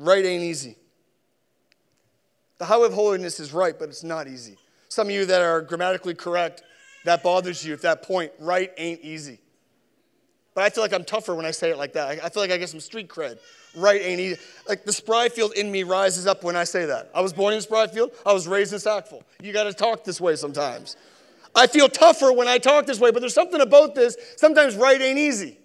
[0.00, 0.74] Right ain't easy.
[2.58, 4.58] The highway of holiness is right, but it's not easy.
[4.88, 6.64] Some of you that are grammatically correct,
[7.04, 8.32] that bothers you at that point.
[8.40, 9.38] Right ain't easy.
[10.56, 12.18] But I feel like I'm tougher when I say it like that.
[12.24, 13.38] I feel like I get some street cred.
[13.76, 14.40] Right ain't easy.
[14.68, 17.12] Like the Spryfield in me rises up when I say that.
[17.14, 18.12] I was born in Spryfield.
[18.26, 19.22] I was raised in Sackville.
[19.40, 20.96] You got to talk this way sometimes.
[21.54, 24.16] I feel tougher when I talk this way, but there's something about this.
[24.36, 25.58] Sometimes right ain't easy.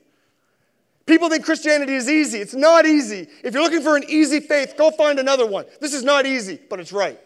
[1.10, 2.38] People think Christianity is easy.
[2.38, 3.28] It's not easy.
[3.44, 5.66] If you're looking for an easy faith, go find another one.
[5.82, 7.20] This is not easy, but it's right.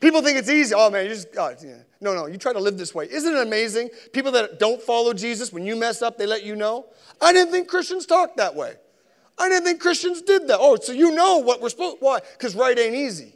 [0.00, 0.74] People think it's easy.
[0.74, 1.76] Oh man, you just oh, yeah.
[2.00, 2.24] no, no.
[2.24, 3.08] You try to live this way.
[3.10, 3.90] Isn't it amazing?
[4.14, 6.86] People that don't follow Jesus, when you mess up, they let you know.
[7.20, 8.72] I didn't think Christians talked that way.
[9.36, 10.56] I didn't think Christians did that.
[10.58, 11.98] Oh, so you know what we're supposed.
[12.00, 12.20] Why?
[12.38, 13.35] Because right ain't easy.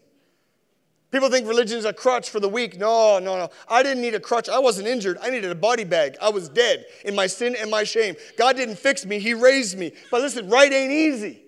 [1.10, 2.78] People think religion is a crutch for the weak.
[2.78, 3.50] No, no, no.
[3.68, 4.48] I didn't need a crutch.
[4.48, 5.18] I wasn't injured.
[5.20, 6.16] I needed a body bag.
[6.22, 8.14] I was dead in my sin and my shame.
[8.36, 9.92] God didn't fix me, He raised me.
[10.10, 11.42] But listen, right ain't easy.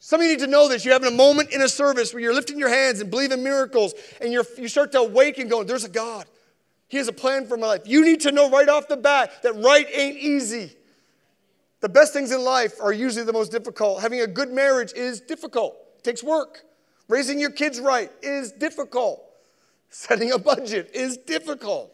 [0.00, 0.84] Some of you need to know this.
[0.84, 3.94] You're having a moment in a service where you're lifting your hands and believing miracles,
[4.20, 6.26] and you you start to awaken going, There's a God.
[6.88, 7.82] He has a plan for my life.
[7.86, 10.72] You need to know right off the bat that right ain't easy.
[11.80, 14.00] The best things in life are usually the most difficult.
[14.00, 16.64] Having a good marriage is difficult, it takes work.
[17.08, 19.24] Raising your kids right is difficult.
[19.90, 21.92] Setting a budget is difficult.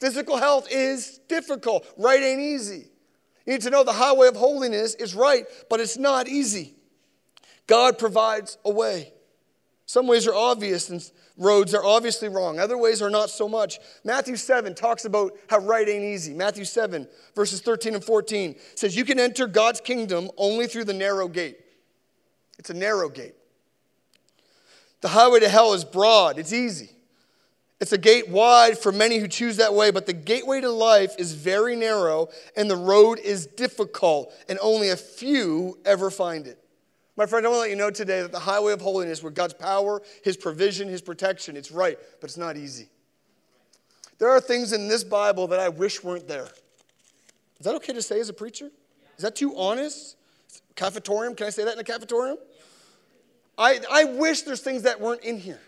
[0.00, 1.86] Physical health is difficult.
[1.96, 2.88] Right ain't easy.
[3.46, 6.74] You need to know the highway of holiness is right, but it's not easy.
[7.66, 9.12] God provides a way.
[9.86, 11.00] Some ways are obvious and
[11.38, 12.58] roads are obviously wrong.
[12.58, 13.78] Other ways are not so much.
[14.04, 16.34] Matthew 7 talks about how right ain't easy.
[16.34, 20.92] Matthew 7, verses 13 and 14 says, You can enter God's kingdom only through the
[20.92, 21.60] narrow gate.
[22.58, 23.36] It's a narrow gate.
[25.06, 26.90] The highway to hell is broad, it's easy.
[27.80, 31.14] It's a gate wide for many who choose that way, but the gateway to life
[31.16, 36.58] is very narrow and the road is difficult, and only a few ever find it.
[37.16, 39.30] My friend, I want to let you know today that the highway of holiness, where
[39.30, 42.88] God's power, His provision, His protection, it's right, but it's not easy.
[44.18, 46.48] There are things in this Bible that I wish weren't there.
[47.60, 48.72] Is that okay to say as a preacher?
[49.18, 50.16] Is that too honest?
[50.74, 51.36] Cafetorium?
[51.36, 52.38] Can I say that in a cafetorium?
[53.58, 55.60] I, I wish there's things that weren't in here.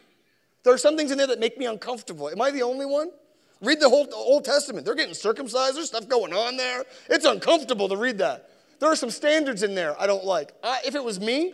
[0.65, 2.29] There are some things in there that make me uncomfortable.
[2.29, 3.11] Am I the only one?
[3.61, 4.85] Read the whole Old Testament.
[4.85, 5.77] They're getting circumcised.
[5.77, 6.85] There's stuff going on there.
[7.09, 8.51] It's uncomfortable to read that.
[8.79, 10.53] There are some standards in there I don't like.
[10.63, 11.53] I, if it was me,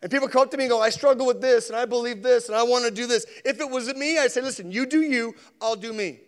[0.00, 2.22] and people come up to me and go, I struggle with this, and I believe
[2.22, 3.26] this, and I want to do this.
[3.44, 6.20] If it was me, I'd say, listen, you do you, I'll do me.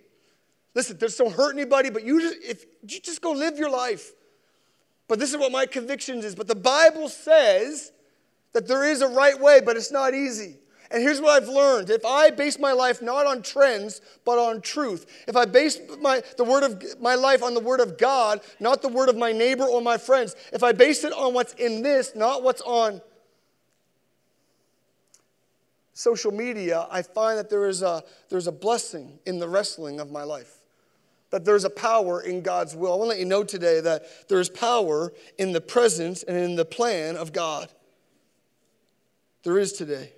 [0.75, 4.13] Listen, this don't hurt anybody, but you just, if, you just go live your life.
[5.09, 6.35] But this is what my convictions is.
[6.35, 7.93] But the Bible says
[8.53, 10.57] that there is a right way, but it's not easy.
[10.91, 11.89] And here's what I've learned.
[11.89, 16.21] If I base my life not on trends, but on truth, if I base my,
[16.37, 19.31] the word of my life on the word of God, not the word of my
[19.31, 23.01] neighbor or my friends, if I base it on what's in this, not what's on
[25.93, 30.11] social media, I find that there is a, there's a blessing in the wrestling of
[30.11, 30.57] my life.
[31.31, 32.93] That there's a power in God's will.
[32.93, 36.57] I want to let you know today that there's power in the presence and in
[36.57, 37.69] the plan of God
[39.43, 40.13] there is today.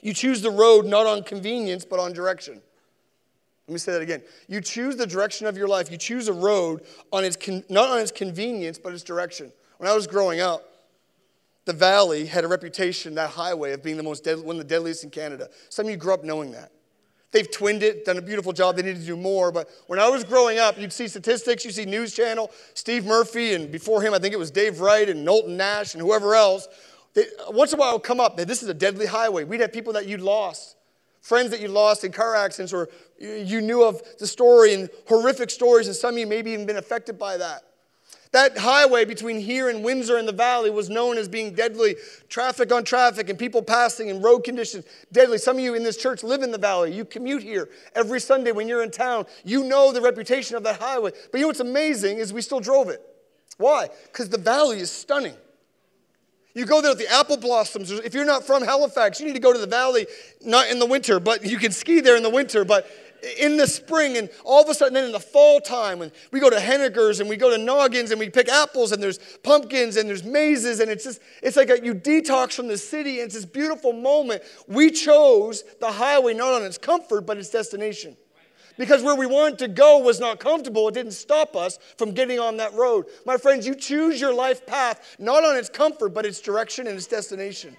[0.00, 2.60] You choose the road not on convenience, but on direction.
[3.66, 4.22] Let me say that again.
[4.48, 5.90] You choose the direction of your life.
[5.90, 6.82] You choose a road
[7.12, 9.50] on its con- not on its convenience, but its direction.
[9.78, 10.62] When I was growing up,
[11.64, 15.04] the valley had a reputation, that highway, of being the most one of the deadliest
[15.04, 15.48] in Canada.
[15.70, 16.72] Some of you grew up knowing that.
[17.32, 18.76] They've twinned it, done a beautiful job.
[18.76, 19.50] They need to do more.
[19.50, 23.54] But when I was growing up, you'd see statistics, you'd see News Channel, Steve Murphy,
[23.54, 26.68] and before him, I think it was Dave Wright and Knowlton Nash and whoever else.
[27.14, 29.44] They, once in a while, it would come up that this is a deadly highway.
[29.44, 30.76] We'd have people that you'd lost,
[31.20, 35.50] friends that you lost in car accidents, or you knew of the story and horrific
[35.50, 37.62] stories, and some of you maybe even been affected by that.
[38.34, 41.94] That highway between here and Windsor in the valley was known as being deadly.
[42.28, 45.38] Traffic on traffic and people passing and road conditions, deadly.
[45.38, 46.92] Some of you in this church live in the valley.
[46.92, 49.26] You commute here every Sunday when you're in town.
[49.44, 51.12] You know the reputation of that highway.
[51.30, 53.00] But you know what's amazing is we still drove it.
[53.56, 53.88] Why?
[54.06, 55.36] Because the valley is stunning.
[56.54, 57.90] You go there the apple blossoms.
[57.90, 60.06] If you're not from Halifax, you need to go to the valley,
[60.40, 62.64] not in the winter, but you can ski there in the winter.
[62.64, 62.88] But
[63.38, 66.40] in the spring and all of a sudden then in the fall time when we
[66.40, 69.96] go to Hennigar's and we go to Noggins and we pick apples and there's pumpkins
[69.96, 73.26] and there's mazes and it's just it's like a, you detox from the city and
[73.26, 74.42] it's this beautiful moment.
[74.68, 78.16] We chose the highway not on its comfort but its destination.
[78.76, 82.40] Because where we wanted to go was not comfortable, it didn't stop us from getting
[82.40, 83.06] on that road.
[83.24, 86.96] My friends, you choose your life path not on its comfort, but its direction and
[86.96, 87.76] its destination.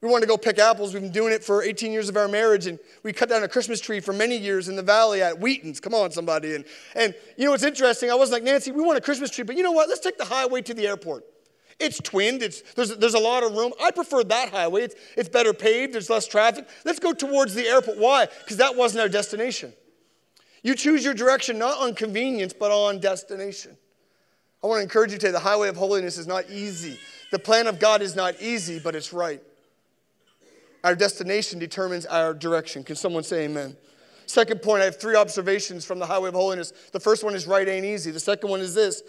[0.00, 0.92] We wanted to go pick apples.
[0.92, 3.48] We've been doing it for 18 years of our marriage, and we cut down a
[3.48, 5.80] Christmas tree for many years in the valley at Wheaton's.
[5.80, 6.54] Come on, somebody.
[6.54, 8.10] And, and you know what's interesting?
[8.10, 9.88] I wasn't like, Nancy, we want a Christmas tree, but you know what?
[9.88, 11.24] Let's take the highway to the airport.
[11.80, 13.72] It's twinned, it's, there's, there's a lot of room.
[13.82, 14.82] I prefer that highway.
[14.82, 16.68] It's, it's better paved, there's less traffic.
[16.84, 17.98] Let's go towards the airport.
[17.98, 18.26] Why?
[18.40, 19.72] Because that wasn't our destination.
[20.62, 23.76] You choose your direction not on convenience, but on destination.
[24.62, 26.98] I want to encourage you today the highway of holiness is not easy.
[27.30, 29.42] The plan of God is not easy, but it's right.
[30.82, 32.84] Our destination determines our direction.
[32.84, 33.76] Can someone say amen?
[34.26, 36.72] Second point, I have three observations from the highway of holiness.
[36.92, 38.10] The first one is right ain't easy.
[38.10, 39.02] The second one is this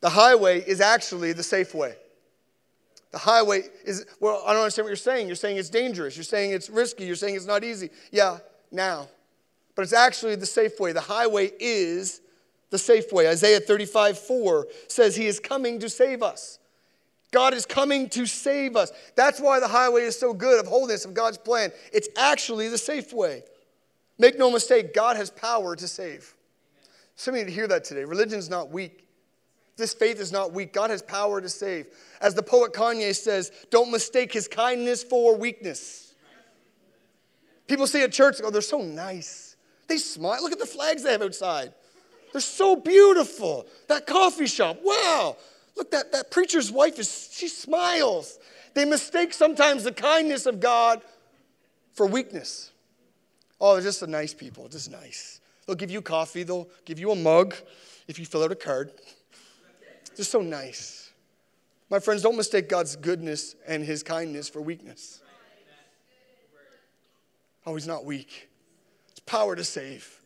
[0.00, 1.94] the highway is actually the safe way.
[3.12, 5.26] The highway is, well, I don't understand what you're saying.
[5.26, 6.16] You're saying it's dangerous.
[6.16, 7.04] You're saying it's risky.
[7.04, 7.90] You're saying it's not easy.
[8.12, 8.38] Yeah,
[8.70, 9.08] now.
[9.74, 10.92] But it's actually the safe way.
[10.92, 12.20] The highway is
[12.70, 13.28] the safe way.
[13.28, 16.58] Isaiah 35 4 says, He is coming to save us.
[17.32, 18.92] God is coming to save us.
[19.14, 21.70] That's why the highway is so good of holiness of God's plan.
[21.92, 23.42] It's actually the safe way.
[24.18, 26.34] Make no mistake, God has power to save.
[27.16, 28.04] Some of you need to hear that today.
[28.04, 29.06] Religion's not weak.
[29.80, 30.72] This faith is not weak.
[30.72, 31.86] God has power to save.
[32.20, 36.14] As the poet Kanye says, don't mistake his kindness for weakness.
[37.66, 39.56] People see at church, oh, they're so nice.
[39.88, 40.42] They smile.
[40.42, 41.72] Look at the flags they have outside.
[42.32, 43.66] They're so beautiful.
[43.88, 45.36] That coffee shop, wow.
[45.76, 48.38] Look, that, that preacher's wife is, she smiles.
[48.74, 51.00] They mistake sometimes the kindness of God
[51.94, 52.70] for weakness.
[53.60, 55.40] Oh, they're just a nice people, just nice.
[55.66, 57.54] They'll give you coffee, they'll give you a mug
[58.08, 58.92] if you fill out a card.
[60.20, 61.14] Just so nice.
[61.88, 65.22] My friends, don't mistake God's goodness and his kindness for weakness.
[67.64, 68.50] Oh, he's not weak.
[69.08, 70.20] It's power to save.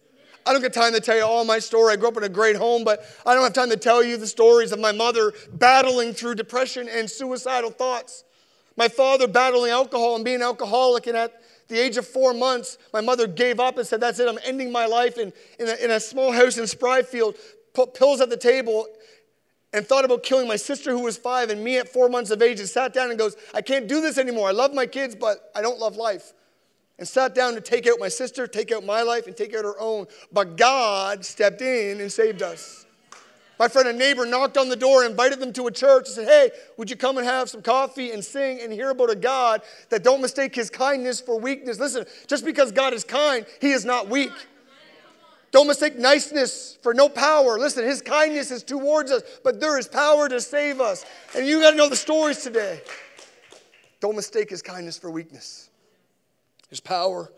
[0.45, 1.93] I don't get time to tell you all my story.
[1.93, 4.17] I grew up in a great home, but I don't have time to tell you
[4.17, 8.25] the stories of my mother battling through depression and suicidal thoughts.
[8.77, 13.01] My father battling alcohol and being alcoholic, and at the age of four months, my
[13.01, 15.93] mother gave up and said, That's it, I'm ending my life in, in, a, in
[15.93, 17.37] a small house in Spryfield,
[17.75, 18.89] put pills at the table,
[19.75, 22.41] and thought about killing my sister who was five and me at four months of
[22.41, 24.49] age, and sat down and goes, I can't do this anymore.
[24.49, 26.33] I love my kids, but I don't love life
[26.99, 29.65] and sat down to take out my sister, take out my life, and take out
[29.65, 30.07] her own.
[30.33, 32.87] But God stepped in and saved us.
[33.59, 36.29] My friend, a neighbor knocked on the door, invited them to a church, and said,
[36.29, 39.63] Hey, would you come and have some coffee and sing and hear about a God
[39.91, 41.79] that don't mistake his kindness for weakness?
[41.79, 44.33] Listen, just because God is kind, he is not weak.
[45.55, 47.61] Don't mistake niceness for no power.
[47.61, 51.07] Listen, his kindness is towards us, but there is power to save us.
[51.33, 52.81] And you got to know the stories today.
[54.01, 55.71] Don't mistake his kindness for weakness.
[56.69, 57.31] There's power.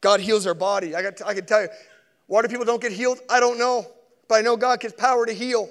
[0.00, 0.96] God heals our body.
[0.96, 1.68] I, got I can tell you,
[2.28, 3.18] why do people don't get healed?
[3.28, 3.86] I don't know.
[4.26, 5.68] But I know God gets power to heal.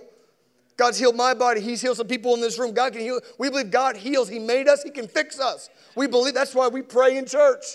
[0.77, 1.59] God's healed my body.
[1.59, 2.75] He's healed some people in this room.
[2.75, 3.19] God can heal.
[3.39, 4.29] We believe God heals.
[4.29, 4.83] He made us.
[4.83, 5.71] He can fix us.
[5.95, 7.65] We believe that's why we pray in church.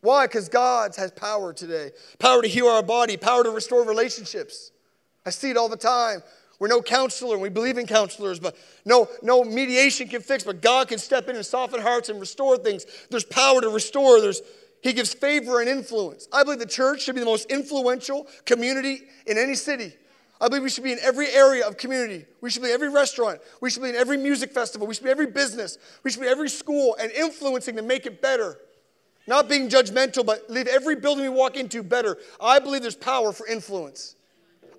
[0.00, 0.26] Why?
[0.26, 1.90] Because God has power today.
[2.18, 4.72] Power to heal our body, power to restore relationships.
[5.26, 6.22] I see it all the time.
[6.58, 10.60] We're no counselor, and we believe in counselors, but no, no mediation can fix, but
[10.60, 12.84] God can step in and soften hearts and restore things.
[13.10, 14.20] There's power to restore.
[14.20, 14.42] There's
[14.82, 16.26] he gives favor and influence.
[16.32, 19.92] I believe the church should be the most influential community in any city.
[20.40, 22.24] I believe we should be in every area of community.
[22.40, 23.40] We should be in every restaurant.
[23.60, 24.86] We should be in every music festival.
[24.86, 25.76] We should be in every business.
[26.02, 28.56] We should be in every school and influencing to make it better.
[29.26, 32.18] Not being judgmental, but leave every building we walk into better.
[32.40, 34.16] I believe there's power for influence.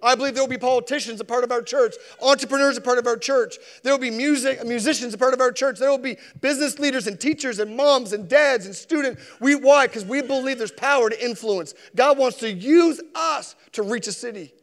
[0.03, 3.05] I believe there will be politicians a part of our church, entrepreneurs a part of
[3.05, 3.57] our church.
[3.83, 5.77] There will be music, musicians a part of our church.
[5.77, 9.21] There will be business leaders and teachers and moms and dads and students.
[9.39, 9.87] We why?
[9.87, 11.75] Because we believe there's power to influence.
[11.95, 14.53] God wants to use us to reach a city.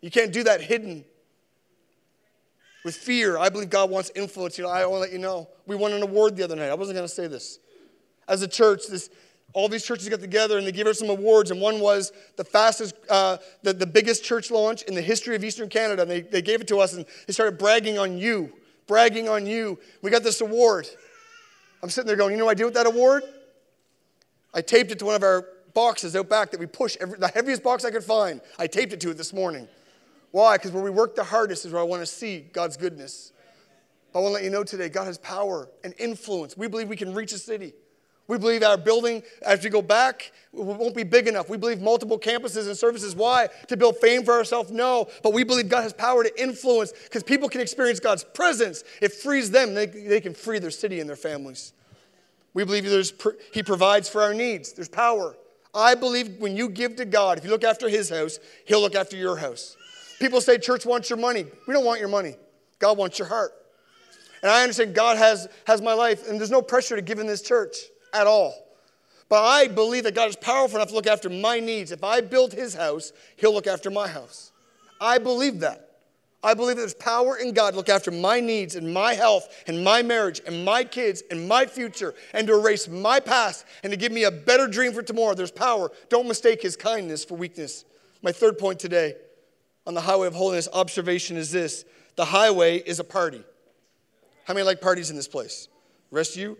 [0.00, 1.04] You can't do that hidden.
[2.84, 4.56] With fear, I believe God wants influence.
[4.56, 5.48] You know, I want to let you know.
[5.66, 6.70] We won an award the other night.
[6.70, 7.58] I wasn't going to say this.
[8.30, 9.10] As a church, this
[9.52, 12.44] all these churches got together and they gave us some awards, and one was the
[12.44, 16.02] fastest, uh, the, the biggest church launch in the history of Eastern Canada.
[16.02, 18.52] And they, they gave it to us and they started bragging on you,
[18.86, 19.78] bragging on you.
[20.02, 20.86] We got this award.
[21.82, 23.24] I'm sitting there going, you know what I did with that award?
[24.54, 27.28] I taped it to one of our boxes out back that we push, every, the
[27.28, 28.40] heaviest box I could find.
[28.58, 29.66] I taped it to it this morning.
[30.30, 30.56] Why?
[30.56, 33.32] Because where we work the hardest is where I want to see God's goodness.
[34.14, 36.56] I want to let you know today, God has power and influence.
[36.56, 37.72] We believe we can reach a city.
[38.30, 41.48] We believe our building, as we go back, won't be big enough.
[41.50, 43.16] We believe multiple campuses and services.
[43.16, 43.48] Why?
[43.66, 44.70] To build fame for ourselves?
[44.70, 45.08] No.
[45.24, 48.84] But we believe God has power to influence because people can experience God's presence.
[49.02, 51.72] It frees them, they, they can free their city and their families.
[52.54, 53.12] We believe there's,
[53.52, 54.74] He provides for our needs.
[54.74, 55.36] There's power.
[55.74, 58.94] I believe when you give to God, if you look after His house, He'll look
[58.94, 59.76] after your house.
[60.20, 61.46] People say church wants your money.
[61.66, 62.36] We don't want your money.
[62.78, 63.50] God wants your heart.
[64.40, 67.26] And I understand God has, has my life, and there's no pressure to give in
[67.26, 67.76] this church
[68.12, 68.54] at all.
[69.28, 71.92] But I believe that God is powerful enough to look after my needs.
[71.92, 74.50] If I build his house, he'll look after my house.
[75.00, 75.90] I believe that.
[76.42, 79.48] I believe that there's power in God to look after my needs and my health
[79.66, 83.92] and my marriage and my kids and my future and to erase my past and
[83.92, 85.34] to give me a better dream for tomorrow.
[85.34, 85.92] There's power.
[86.08, 87.84] Don't mistake his kindness for weakness.
[88.22, 89.16] My third point today
[89.86, 91.84] on the highway of holiness observation is this
[92.16, 93.44] the highway is a party.
[94.44, 95.68] How many like parties in this place?
[96.10, 96.58] Rest of you,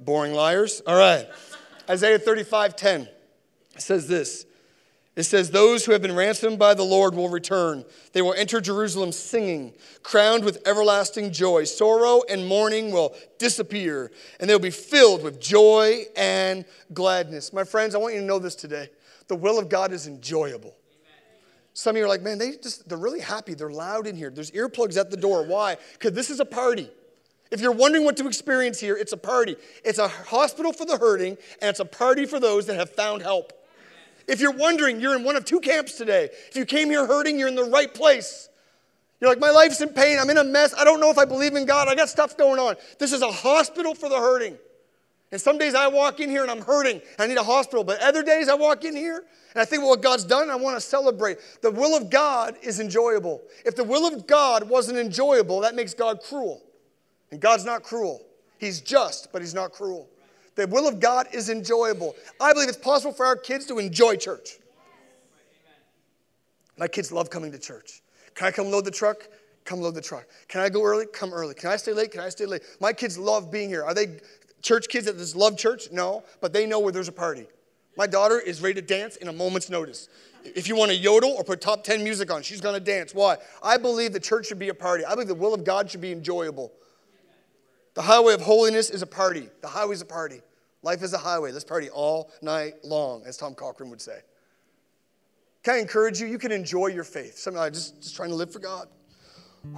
[0.00, 0.82] Boring liars.
[0.86, 1.28] All right.
[1.88, 3.08] Isaiah 35 10
[3.76, 4.46] says this.
[5.16, 7.84] It says, Those who have been ransomed by the Lord will return.
[8.12, 11.64] They will enter Jerusalem singing, crowned with everlasting joy.
[11.64, 17.52] Sorrow and mourning will disappear, and they'll be filled with joy and gladness.
[17.52, 18.88] My friends, I want you to know this today.
[19.28, 20.74] The will of God is enjoyable.
[21.72, 23.54] Some of you are like, man, they just, they're really happy.
[23.54, 24.30] They're loud in here.
[24.30, 25.44] There's earplugs at the door.
[25.44, 25.76] Why?
[25.92, 26.90] Because this is a party.
[27.50, 29.56] If you're wondering what to experience here, it's a party.
[29.84, 33.22] It's a hospital for the hurting, and it's a party for those that have found
[33.22, 33.52] help.
[34.28, 36.28] If you're wondering, you're in one of two camps today.
[36.48, 38.48] If you came here hurting, you're in the right place.
[39.20, 40.18] You're like, my life's in pain.
[40.18, 40.72] I'm in a mess.
[40.78, 41.88] I don't know if I believe in God.
[41.88, 42.76] I got stuff going on.
[42.98, 44.56] This is a hospital for the hurting.
[45.32, 47.02] And some days I walk in here and I'm hurting.
[47.18, 47.84] I need a hospital.
[47.84, 50.56] But other days I walk in here and I think well, what God's done, I
[50.56, 51.38] want to celebrate.
[51.60, 53.42] The will of God is enjoyable.
[53.64, 56.62] If the will of God wasn't enjoyable, that makes God cruel.
[57.30, 58.22] And God's not cruel.
[58.58, 60.08] He's just, but He's not cruel.
[60.56, 62.14] The will of God is enjoyable.
[62.40, 64.58] I believe it's possible for our kids to enjoy church.
[66.76, 68.02] My kids love coming to church.
[68.34, 69.28] Can I come load the truck?
[69.64, 70.26] Come load the truck.
[70.48, 71.06] Can I go early?
[71.06, 71.54] Come early.
[71.54, 72.10] Can I stay late?
[72.10, 72.62] Can I stay late?
[72.80, 73.84] My kids love being here.
[73.84, 74.18] Are they
[74.62, 75.92] church kids that just love church?
[75.92, 77.46] No, but they know where there's a party.
[77.96, 80.08] My daughter is ready to dance in a moment's notice.
[80.42, 83.14] If you want to yodel or put top 10 music on, she's going to dance.
[83.14, 83.36] Why?
[83.62, 85.04] I believe the church should be a party.
[85.04, 86.72] I believe the will of God should be enjoyable.
[87.94, 89.48] The highway of holiness is a party.
[89.62, 90.40] The highway is a party.
[90.82, 91.52] Life is a highway.
[91.52, 94.20] Let's party all night long, as Tom Cochrane would say.
[95.62, 96.26] Can I encourage you?
[96.26, 97.36] You can enjoy your faith.
[97.36, 98.88] Sometimes uh, just, just trying to live for God.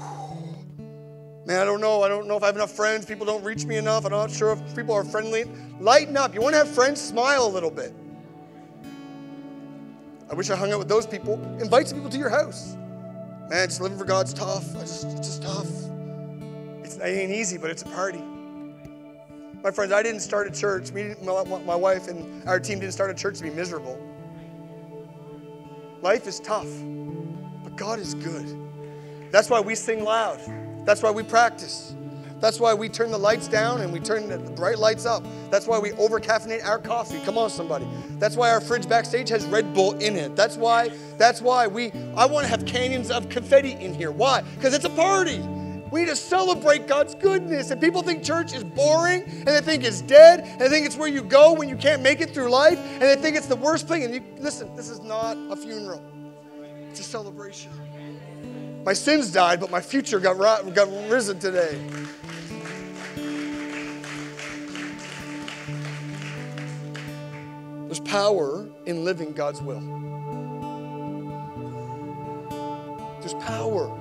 [1.44, 2.04] Man, I don't know.
[2.04, 3.04] I don't know if I have enough friends.
[3.04, 4.04] People don't reach me enough.
[4.04, 5.44] I'm not sure if people are friendly.
[5.80, 6.34] Lighten up.
[6.34, 7.00] You want to have friends?
[7.00, 7.92] Smile a little bit.
[10.30, 11.34] I wish I hung out with those people.
[11.60, 12.76] Invite some people to your house.
[13.50, 14.76] Man, just living for God's tough.
[14.76, 15.91] I just, it's just tough.
[17.02, 18.22] It ain't easy, but it's a party.
[19.62, 20.92] My friends, I didn't start a church.
[20.92, 24.00] Me, my, my wife and our team didn't start a church to be miserable.
[26.00, 26.68] Life is tough,
[27.62, 28.58] but God is good.
[29.30, 30.40] That's why we sing loud.
[30.84, 31.94] That's why we practice.
[32.40, 35.24] That's why we turn the lights down and we turn the bright lights up.
[35.50, 37.20] That's why we over caffeinate our coffee.
[37.24, 37.86] Come on, somebody.
[38.18, 40.34] That's why our fridge backstage has Red Bull in it.
[40.34, 44.10] That's why, that's why we I want to have canyons of confetti in here.
[44.10, 44.42] Why?
[44.56, 45.40] Because it's a party.
[45.92, 47.70] We need to celebrate God's goodness.
[47.70, 50.96] And people think church is boring and they think it's dead and they think it's
[50.96, 53.56] where you go when you can't make it through life and they think it's the
[53.56, 54.02] worst thing.
[54.02, 56.02] And you listen, this is not a funeral.
[56.88, 57.70] It's a celebration.
[58.86, 60.38] My sins died, but my future got,
[60.74, 61.78] got risen today.
[67.84, 69.80] There's power in living God's will.
[73.20, 73.94] There's power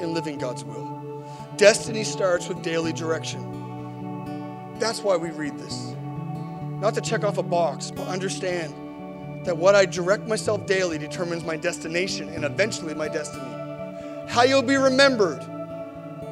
[0.00, 0.91] in living God's will.
[1.56, 4.74] Destiny starts with daily direction.
[4.78, 5.94] That's why we read this.
[6.80, 8.74] Not to check off a box, but understand
[9.46, 13.44] that what I direct myself daily determines my destination and eventually my destiny.
[14.28, 15.40] How you'll be remembered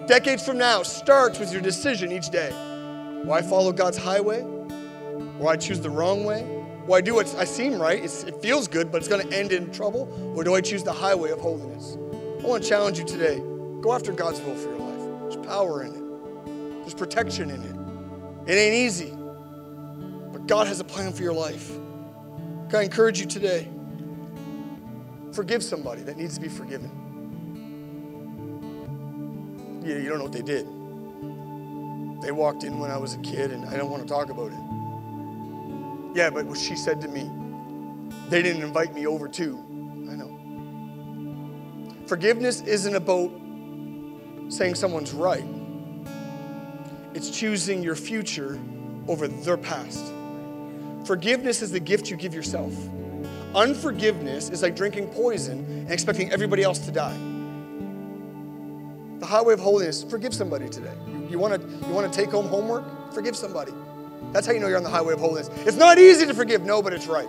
[0.07, 2.51] decades from now starts with your decision each day.
[3.31, 4.43] I follow God's highway?
[4.43, 6.57] Will I choose the wrong way?
[6.93, 8.03] I do what I seem right?
[8.03, 10.09] It's, it feels good, but it's going to end in trouble?
[10.37, 11.97] Or do I choose the highway of holiness?
[12.43, 13.39] I want to challenge you today.
[13.81, 14.80] Go after God's will for your life.
[15.31, 18.51] There's power in it, there's protection in it.
[18.51, 19.13] It ain't easy,
[20.33, 21.71] but God has a plan for your life.
[22.75, 23.69] I encourage you today?
[25.33, 26.91] Forgive somebody that needs to be forgiven.
[29.85, 30.67] You, you don't know what they did.
[32.23, 34.51] They walked in when I was a kid, and I don't want to talk about
[34.51, 34.59] it.
[36.17, 37.31] Yeah, but what she said to me,
[38.29, 39.59] they didn't invite me over too.
[40.11, 40.37] I know.
[42.07, 43.31] Forgiveness isn't about
[44.51, 45.45] saying someone's right,
[47.15, 48.59] it's choosing your future
[49.09, 50.13] over their past.
[51.07, 52.73] Forgiveness is the gift you give yourself.
[53.55, 57.17] Unforgiveness is like drinking poison and expecting everybody else to die.
[59.19, 60.95] The highway of holiness, forgive somebody today.
[61.29, 63.13] You, want to you want to take home homework?
[63.13, 63.73] Forgive somebody.
[64.33, 65.51] That's how you know you're on the highway of holiness.
[65.67, 67.29] It's not easy to forgive, no, but it's right.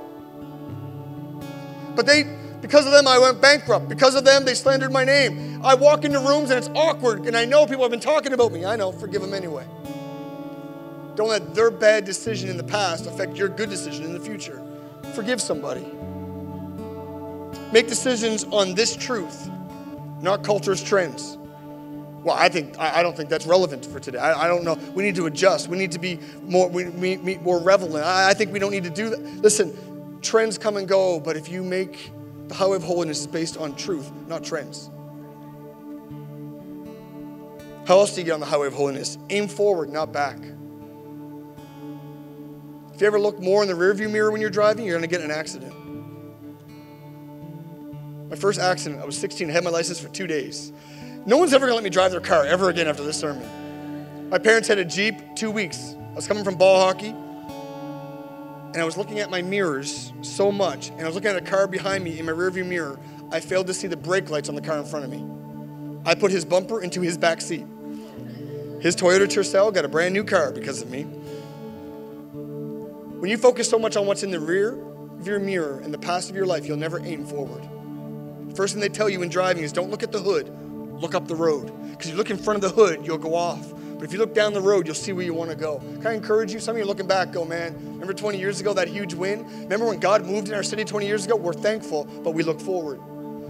[1.96, 2.24] But they,
[2.62, 3.90] because of them, I went bankrupt.
[3.90, 5.60] Because of them, they slandered my name.
[5.64, 8.52] I walk into rooms and it's awkward, and I know people have been talking about
[8.52, 8.66] me.
[8.66, 9.66] I know, forgive them anyway.
[11.16, 14.62] Don't let their bad decision in the past affect your good decision in the future.
[15.14, 15.86] Forgive somebody.
[17.74, 19.50] Make decisions on this truth,
[20.22, 21.38] not culture's trends.
[22.24, 24.20] Well, I think I don't think that's relevant for today.
[24.20, 24.76] I, I don't know.
[24.94, 25.68] We need to adjust.
[25.70, 28.06] We need to be more we, we, more relevant.
[28.06, 29.20] I, I think we don't need to do that.
[29.42, 32.12] Listen, trends come and go, but if you make
[32.52, 34.90] the highway of holiness is based on truth, not trends.
[37.88, 39.18] How else do you get on the highway of holiness?
[39.30, 40.38] Aim forward, not back.
[42.94, 45.16] If you ever look more in the rearview mirror when you're driving, you're going to
[45.16, 45.74] get an accident.
[48.30, 50.74] My first accident, I was 16, I had my license for two days.
[51.26, 54.30] No one's ever gonna let me drive their car ever again after this sermon.
[54.30, 55.96] My parents had a Jeep, two weeks.
[56.12, 57.16] I was coming from ball hockey,
[58.74, 61.42] and I was looking at my mirrors so much, and I was looking at a
[61.42, 62.98] car behind me in my rearview mirror.
[63.32, 65.26] I failed to see the brake lights on the car in front of me.
[66.06, 67.66] I put his bumper into his back seat.
[68.80, 71.04] His Toyota Tercel got a brand new car because of me.
[73.20, 74.82] When you focus so much on what's in the rear
[75.20, 77.68] of your mirror and the past of your life, you'll never aim forward.
[78.56, 80.50] First thing they tell you in driving is don't look at the hood,
[81.00, 81.72] look up the road.
[81.92, 83.72] Because you look in front of the hood, you'll go off.
[84.02, 85.78] But if you look down the road, you'll see where you want to go.
[85.78, 86.60] Can I encourage you?
[86.60, 89.46] Some of you are looking back, go, man, remember 20 years ago, that huge win?
[89.62, 91.36] Remember when God moved in our city 20 years ago?
[91.36, 93.00] We're thankful, but we look forward.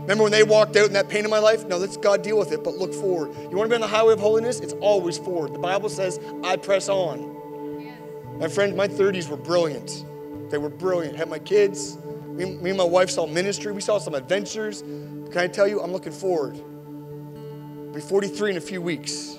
[0.01, 1.65] Remember when they walked out and that pain in my life?
[1.67, 3.33] No, let's God deal with it, but look forward.
[3.49, 4.59] You want to be on the highway of holiness?
[4.59, 5.53] It's always forward.
[5.53, 8.37] The Bible says, I press on.
[8.37, 10.05] My friend, my 30s were brilliant.
[10.51, 11.15] They were brilliant.
[11.15, 11.97] Had my kids.
[12.27, 13.71] Me, me and my wife saw ministry.
[13.71, 14.81] We saw some adventures.
[14.81, 16.57] Can I tell you, I'm looking forward.
[16.57, 19.37] I'll be 43 in a few weeks.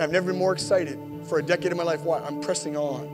[0.00, 2.04] And I've never been more excited for a decade of my life.
[2.04, 2.20] Why?
[2.20, 3.06] I'm pressing on.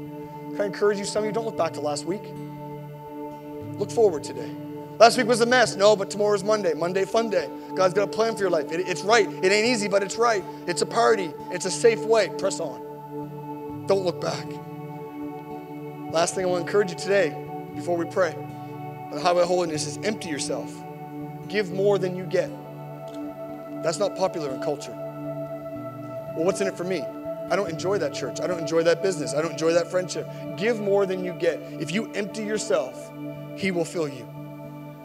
[0.53, 1.05] Can I encourage you?
[1.05, 2.22] Some of you don't look back to last week.
[3.76, 4.55] Look forward today.
[5.01, 5.74] Last week was a mess.
[5.74, 6.74] No, but tomorrow's Monday.
[6.74, 7.51] Monday, fun day.
[7.74, 8.70] God's got a plan for your life.
[8.70, 9.28] It, it's right.
[9.28, 10.45] It ain't easy, but it's right.
[10.68, 11.32] It's a party.
[11.51, 12.30] It's a safe way.
[12.39, 13.84] Press on.
[13.89, 14.47] Don't look back.
[16.12, 17.30] Last thing I want to encourage you today
[17.74, 18.37] before we pray
[19.12, 20.72] the highway of holiness is empty yourself,
[21.49, 22.51] give more than you get.
[23.82, 24.97] That's not popular in culture.
[26.37, 27.03] Well, what's in it for me?
[27.51, 28.41] I don't enjoy that church.
[28.41, 29.34] I don't enjoy that business.
[29.34, 30.28] I don't enjoy that friendship.
[30.57, 31.61] Give more than you get.
[31.80, 33.12] If you empty yourself,
[33.57, 34.28] He will fill you.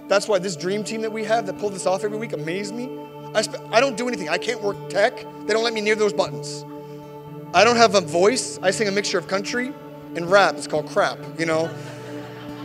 [0.07, 2.75] That's why this dream team that we have that pull this off every week amazed
[2.75, 2.89] me.
[3.33, 4.27] I, sp- I don't do anything.
[4.27, 5.15] I can't work tech.
[5.15, 6.65] They don't let me near those buttons.
[7.53, 8.59] I don't have a voice.
[8.61, 9.73] I sing a mixture of country
[10.15, 10.55] and rap.
[10.55, 11.69] It's called crap, you know?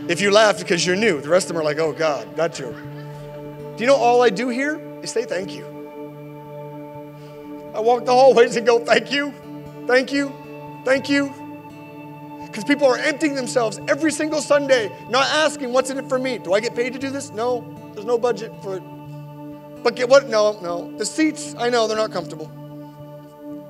[0.09, 2.53] If you laugh because you're new, the rest of them are like, oh God, that
[2.53, 2.75] joke.
[2.75, 5.76] Do you know all I do here is say thank you?
[7.73, 9.33] I walk the hallways and go, thank you,
[9.87, 10.33] thank you,
[10.85, 11.33] thank you.
[12.45, 16.37] Because people are emptying themselves every single Sunday, not asking, what's in it for me?
[16.37, 17.29] Do I get paid to do this?
[17.31, 18.83] No, there's no budget for it.
[19.83, 20.27] But get what?
[20.27, 20.91] No, no.
[20.97, 22.51] The seats, I know, they're not comfortable.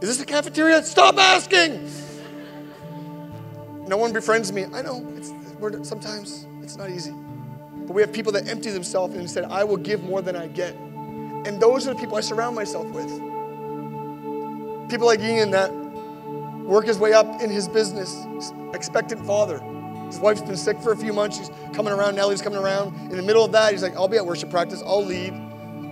[0.01, 0.83] Is this a cafeteria?
[0.83, 1.89] Stop asking.
[3.87, 4.65] No one befriends me.
[4.65, 7.13] I know, it's, we're, sometimes it's not easy.
[7.87, 10.47] But we have people that empty themselves and said, I will give more than I
[10.47, 10.75] get.
[10.75, 13.09] And those are the people I surround myself with.
[14.89, 15.73] People like Ian that
[16.65, 18.25] work his way up in his business,
[18.73, 19.59] expectant father.
[20.07, 21.37] His wife's been sick for a few months.
[21.37, 22.15] She's coming around.
[22.15, 22.95] Nellie's coming around.
[23.11, 24.81] In the middle of that, he's like, I'll be at worship practice.
[24.85, 25.33] I'll lead.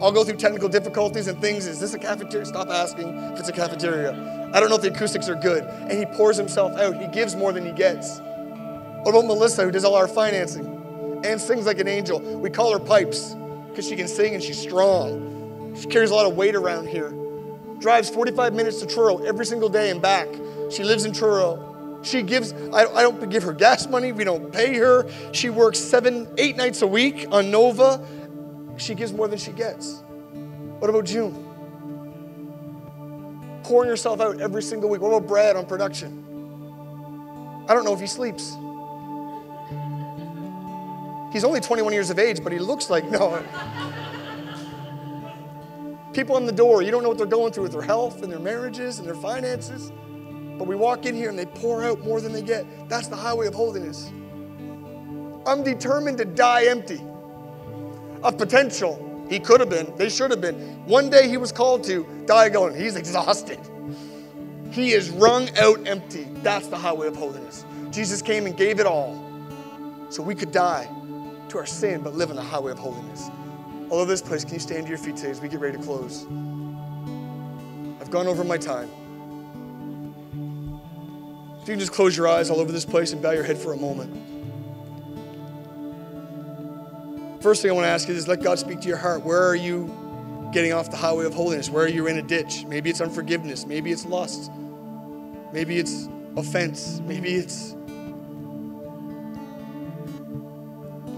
[0.01, 1.67] I'll go through technical difficulties and things.
[1.67, 2.45] Is this a cafeteria?
[2.45, 4.11] Stop asking if it's a cafeteria.
[4.53, 5.63] I don't know if the acoustics are good.
[5.63, 7.01] And he pours himself out.
[7.01, 8.19] He gives more than he gets.
[8.19, 10.75] What about Melissa, who does all our financing?
[11.25, 12.19] and sings like an angel.
[12.19, 13.35] We call her Pipes
[13.69, 15.73] because she can sing and she's strong.
[15.75, 17.13] She carries a lot of weight around here.
[17.79, 20.27] Drives 45 minutes to Truro every single day and back.
[20.71, 21.99] She lives in Truro.
[22.03, 24.11] She gives, I, I don't give her gas money.
[24.11, 25.09] We don't pay her.
[25.33, 28.05] She works seven, eight nights a week on Nova.
[28.77, 30.03] She gives more than she gets.
[30.79, 31.33] What about June?
[33.63, 35.01] Pouring herself out every single week.
[35.01, 36.21] What about Brad on production?
[37.67, 38.55] I don't know if he sleeps.
[41.33, 43.43] He's only 21 years of age, but he looks like, no.
[46.15, 48.31] People on the door, you don't know what they're going through with their health and
[48.31, 49.91] their marriages and their finances.
[50.57, 52.65] But we walk in here and they pour out more than they get.
[52.87, 54.13] That's the highway of holiness.
[55.45, 57.01] I'm determined to die empty
[58.23, 59.27] of potential.
[59.29, 60.55] He could have been, they should have been.
[60.85, 62.79] One day he was called to die going.
[62.79, 63.59] He's exhausted.
[64.71, 66.29] He is wrung out empty.
[66.35, 67.65] That's the highway of holiness.
[67.91, 69.21] Jesus came and gave it all
[70.07, 70.89] so we could die
[71.49, 73.29] to our sin but live in the highway of holiness.
[73.89, 75.77] All over this place, can you stand to your feet today as we get ready
[75.77, 76.25] to close?
[78.01, 78.89] I've gone over my time.
[81.61, 83.57] If you can just close your eyes all over this place and bow your head
[83.57, 84.11] for a moment.
[87.41, 89.23] First thing I want to ask you is let God speak to your heart.
[89.23, 91.69] Where are you getting off the highway of holiness?
[91.69, 92.65] Where are you in a ditch?
[92.65, 93.65] Maybe it's unforgiveness.
[93.67, 94.51] Maybe it's lust.
[95.53, 97.01] Maybe it's offense.
[97.01, 97.75] Maybe it's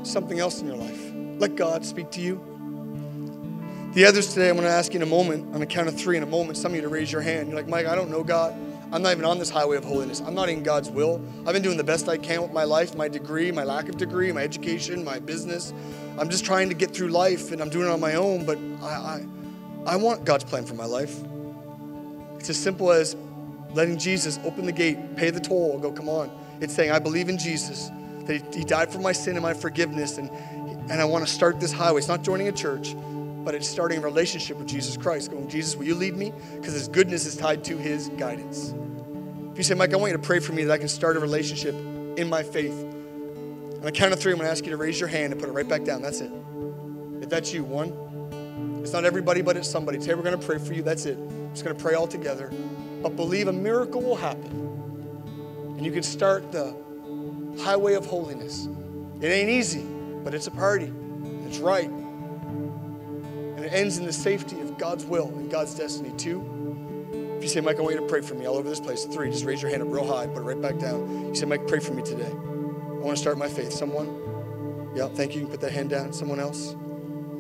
[0.04, 1.14] something else in your life.
[1.40, 2.57] Let God speak to you.
[3.98, 5.96] The others today, I'm going to ask you in a moment, on a count of
[6.00, 7.48] three, in a moment, some of you to raise your hand.
[7.48, 8.54] You're like, Mike, I don't know God.
[8.92, 10.22] I'm not even on this highway of holiness.
[10.22, 11.20] I'm not in God's will.
[11.48, 13.98] I've been doing the best I can with my life, my degree, my lack of
[13.98, 15.74] degree, my education, my business.
[16.20, 18.60] I'm just trying to get through life and I'm doing it on my own, but
[18.84, 19.26] I, I,
[19.88, 21.18] I want God's plan for my life.
[22.38, 23.16] It's as simple as
[23.74, 26.30] letting Jesus open the gate, pay the toll, go, come on.
[26.62, 27.90] It's saying, I believe in Jesus,
[28.26, 30.30] that He died for my sin and my forgiveness, and,
[30.92, 31.98] and I want to start this highway.
[31.98, 32.96] It's not joining a church,
[33.48, 36.34] but it's starting a relationship with Jesus Christ, going, Jesus, will you lead me?
[36.56, 38.74] Because his goodness is tied to his guidance.
[39.54, 41.16] If you say, Mike, I want you to pray for me that I can start
[41.16, 41.74] a relationship
[42.18, 42.74] in my faith.
[42.74, 45.42] On the count of three, I'm going to ask you to raise your hand and
[45.42, 46.02] put it right back down.
[46.02, 46.30] That's it.
[47.22, 48.82] If that's you, one.
[48.84, 49.98] It's not everybody, but it's somebody.
[49.98, 50.84] Today we're going to pray for you.
[50.84, 51.18] That's it.
[51.18, 52.52] I'm just going to pray all together.
[53.02, 55.72] But believe a miracle will happen.
[55.78, 56.76] And you can start the
[57.62, 58.68] highway of holiness.
[59.22, 59.86] It ain't easy,
[60.26, 60.92] but it's a party.
[61.46, 61.90] It's right
[63.68, 66.14] it ends in the safety of God's will and God's destiny.
[66.18, 66.58] Two,
[67.38, 69.06] if you say, Mike, I want you to pray for me all over this place.
[69.06, 71.28] Three, just raise your hand up real high, put it right back down.
[71.28, 72.32] You say, Mike, pray for me today.
[72.32, 73.72] I want to start my faith.
[73.72, 74.92] Someone?
[74.96, 75.42] Yeah, thank you.
[75.42, 76.14] You can put that hand down.
[76.14, 76.76] Someone else?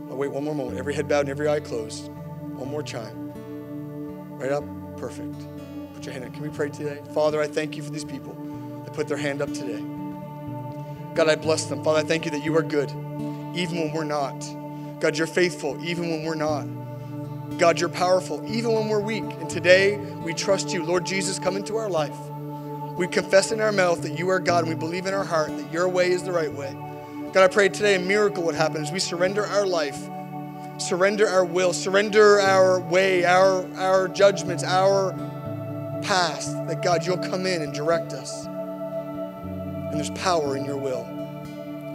[0.09, 0.78] Oh, wait one more moment.
[0.78, 2.11] Every head bowed and every eye closed.
[2.11, 3.32] One more chime.
[4.38, 4.63] Right up.
[4.97, 5.36] Perfect.
[5.95, 6.34] Put your hand up.
[6.34, 7.01] Can we pray today?
[7.13, 8.34] Father, I thank you for these people
[8.84, 9.84] that put their hand up today.
[11.15, 11.84] God, I bless them.
[11.84, 12.89] Father, I thank you that you are good,
[13.55, 14.43] even when we're not.
[14.99, 16.65] God, you're faithful even when we're not.
[17.59, 19.23] God, you're powerful even when we're weak.
[19.23, 20.83] And today we trust you.
[20.83, 22.17] Lord Jesus, come into our life.
[22.97, 25.55] We confess in our mouth that you are God and we believe in our heart
[25.55, 26.75] that your way is the right way.
[27.31, 29.99] God, I pray today a miracle would happen as we surrender our life,
[30.79, 35.13] surrender our will, surrender our way, our, our judgments, our
[36.01, 38.45] past, that God, you'll come in and direct us.
[38.47, 41.03] And there's power in your will.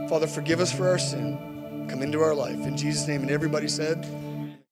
[0.08, 1.51] Father, forgive us for our sin
[1.88, 2.66] come into our life.
[2.66, 3.22] In Jesus' name.
[3.22, 4.04] And everybody said,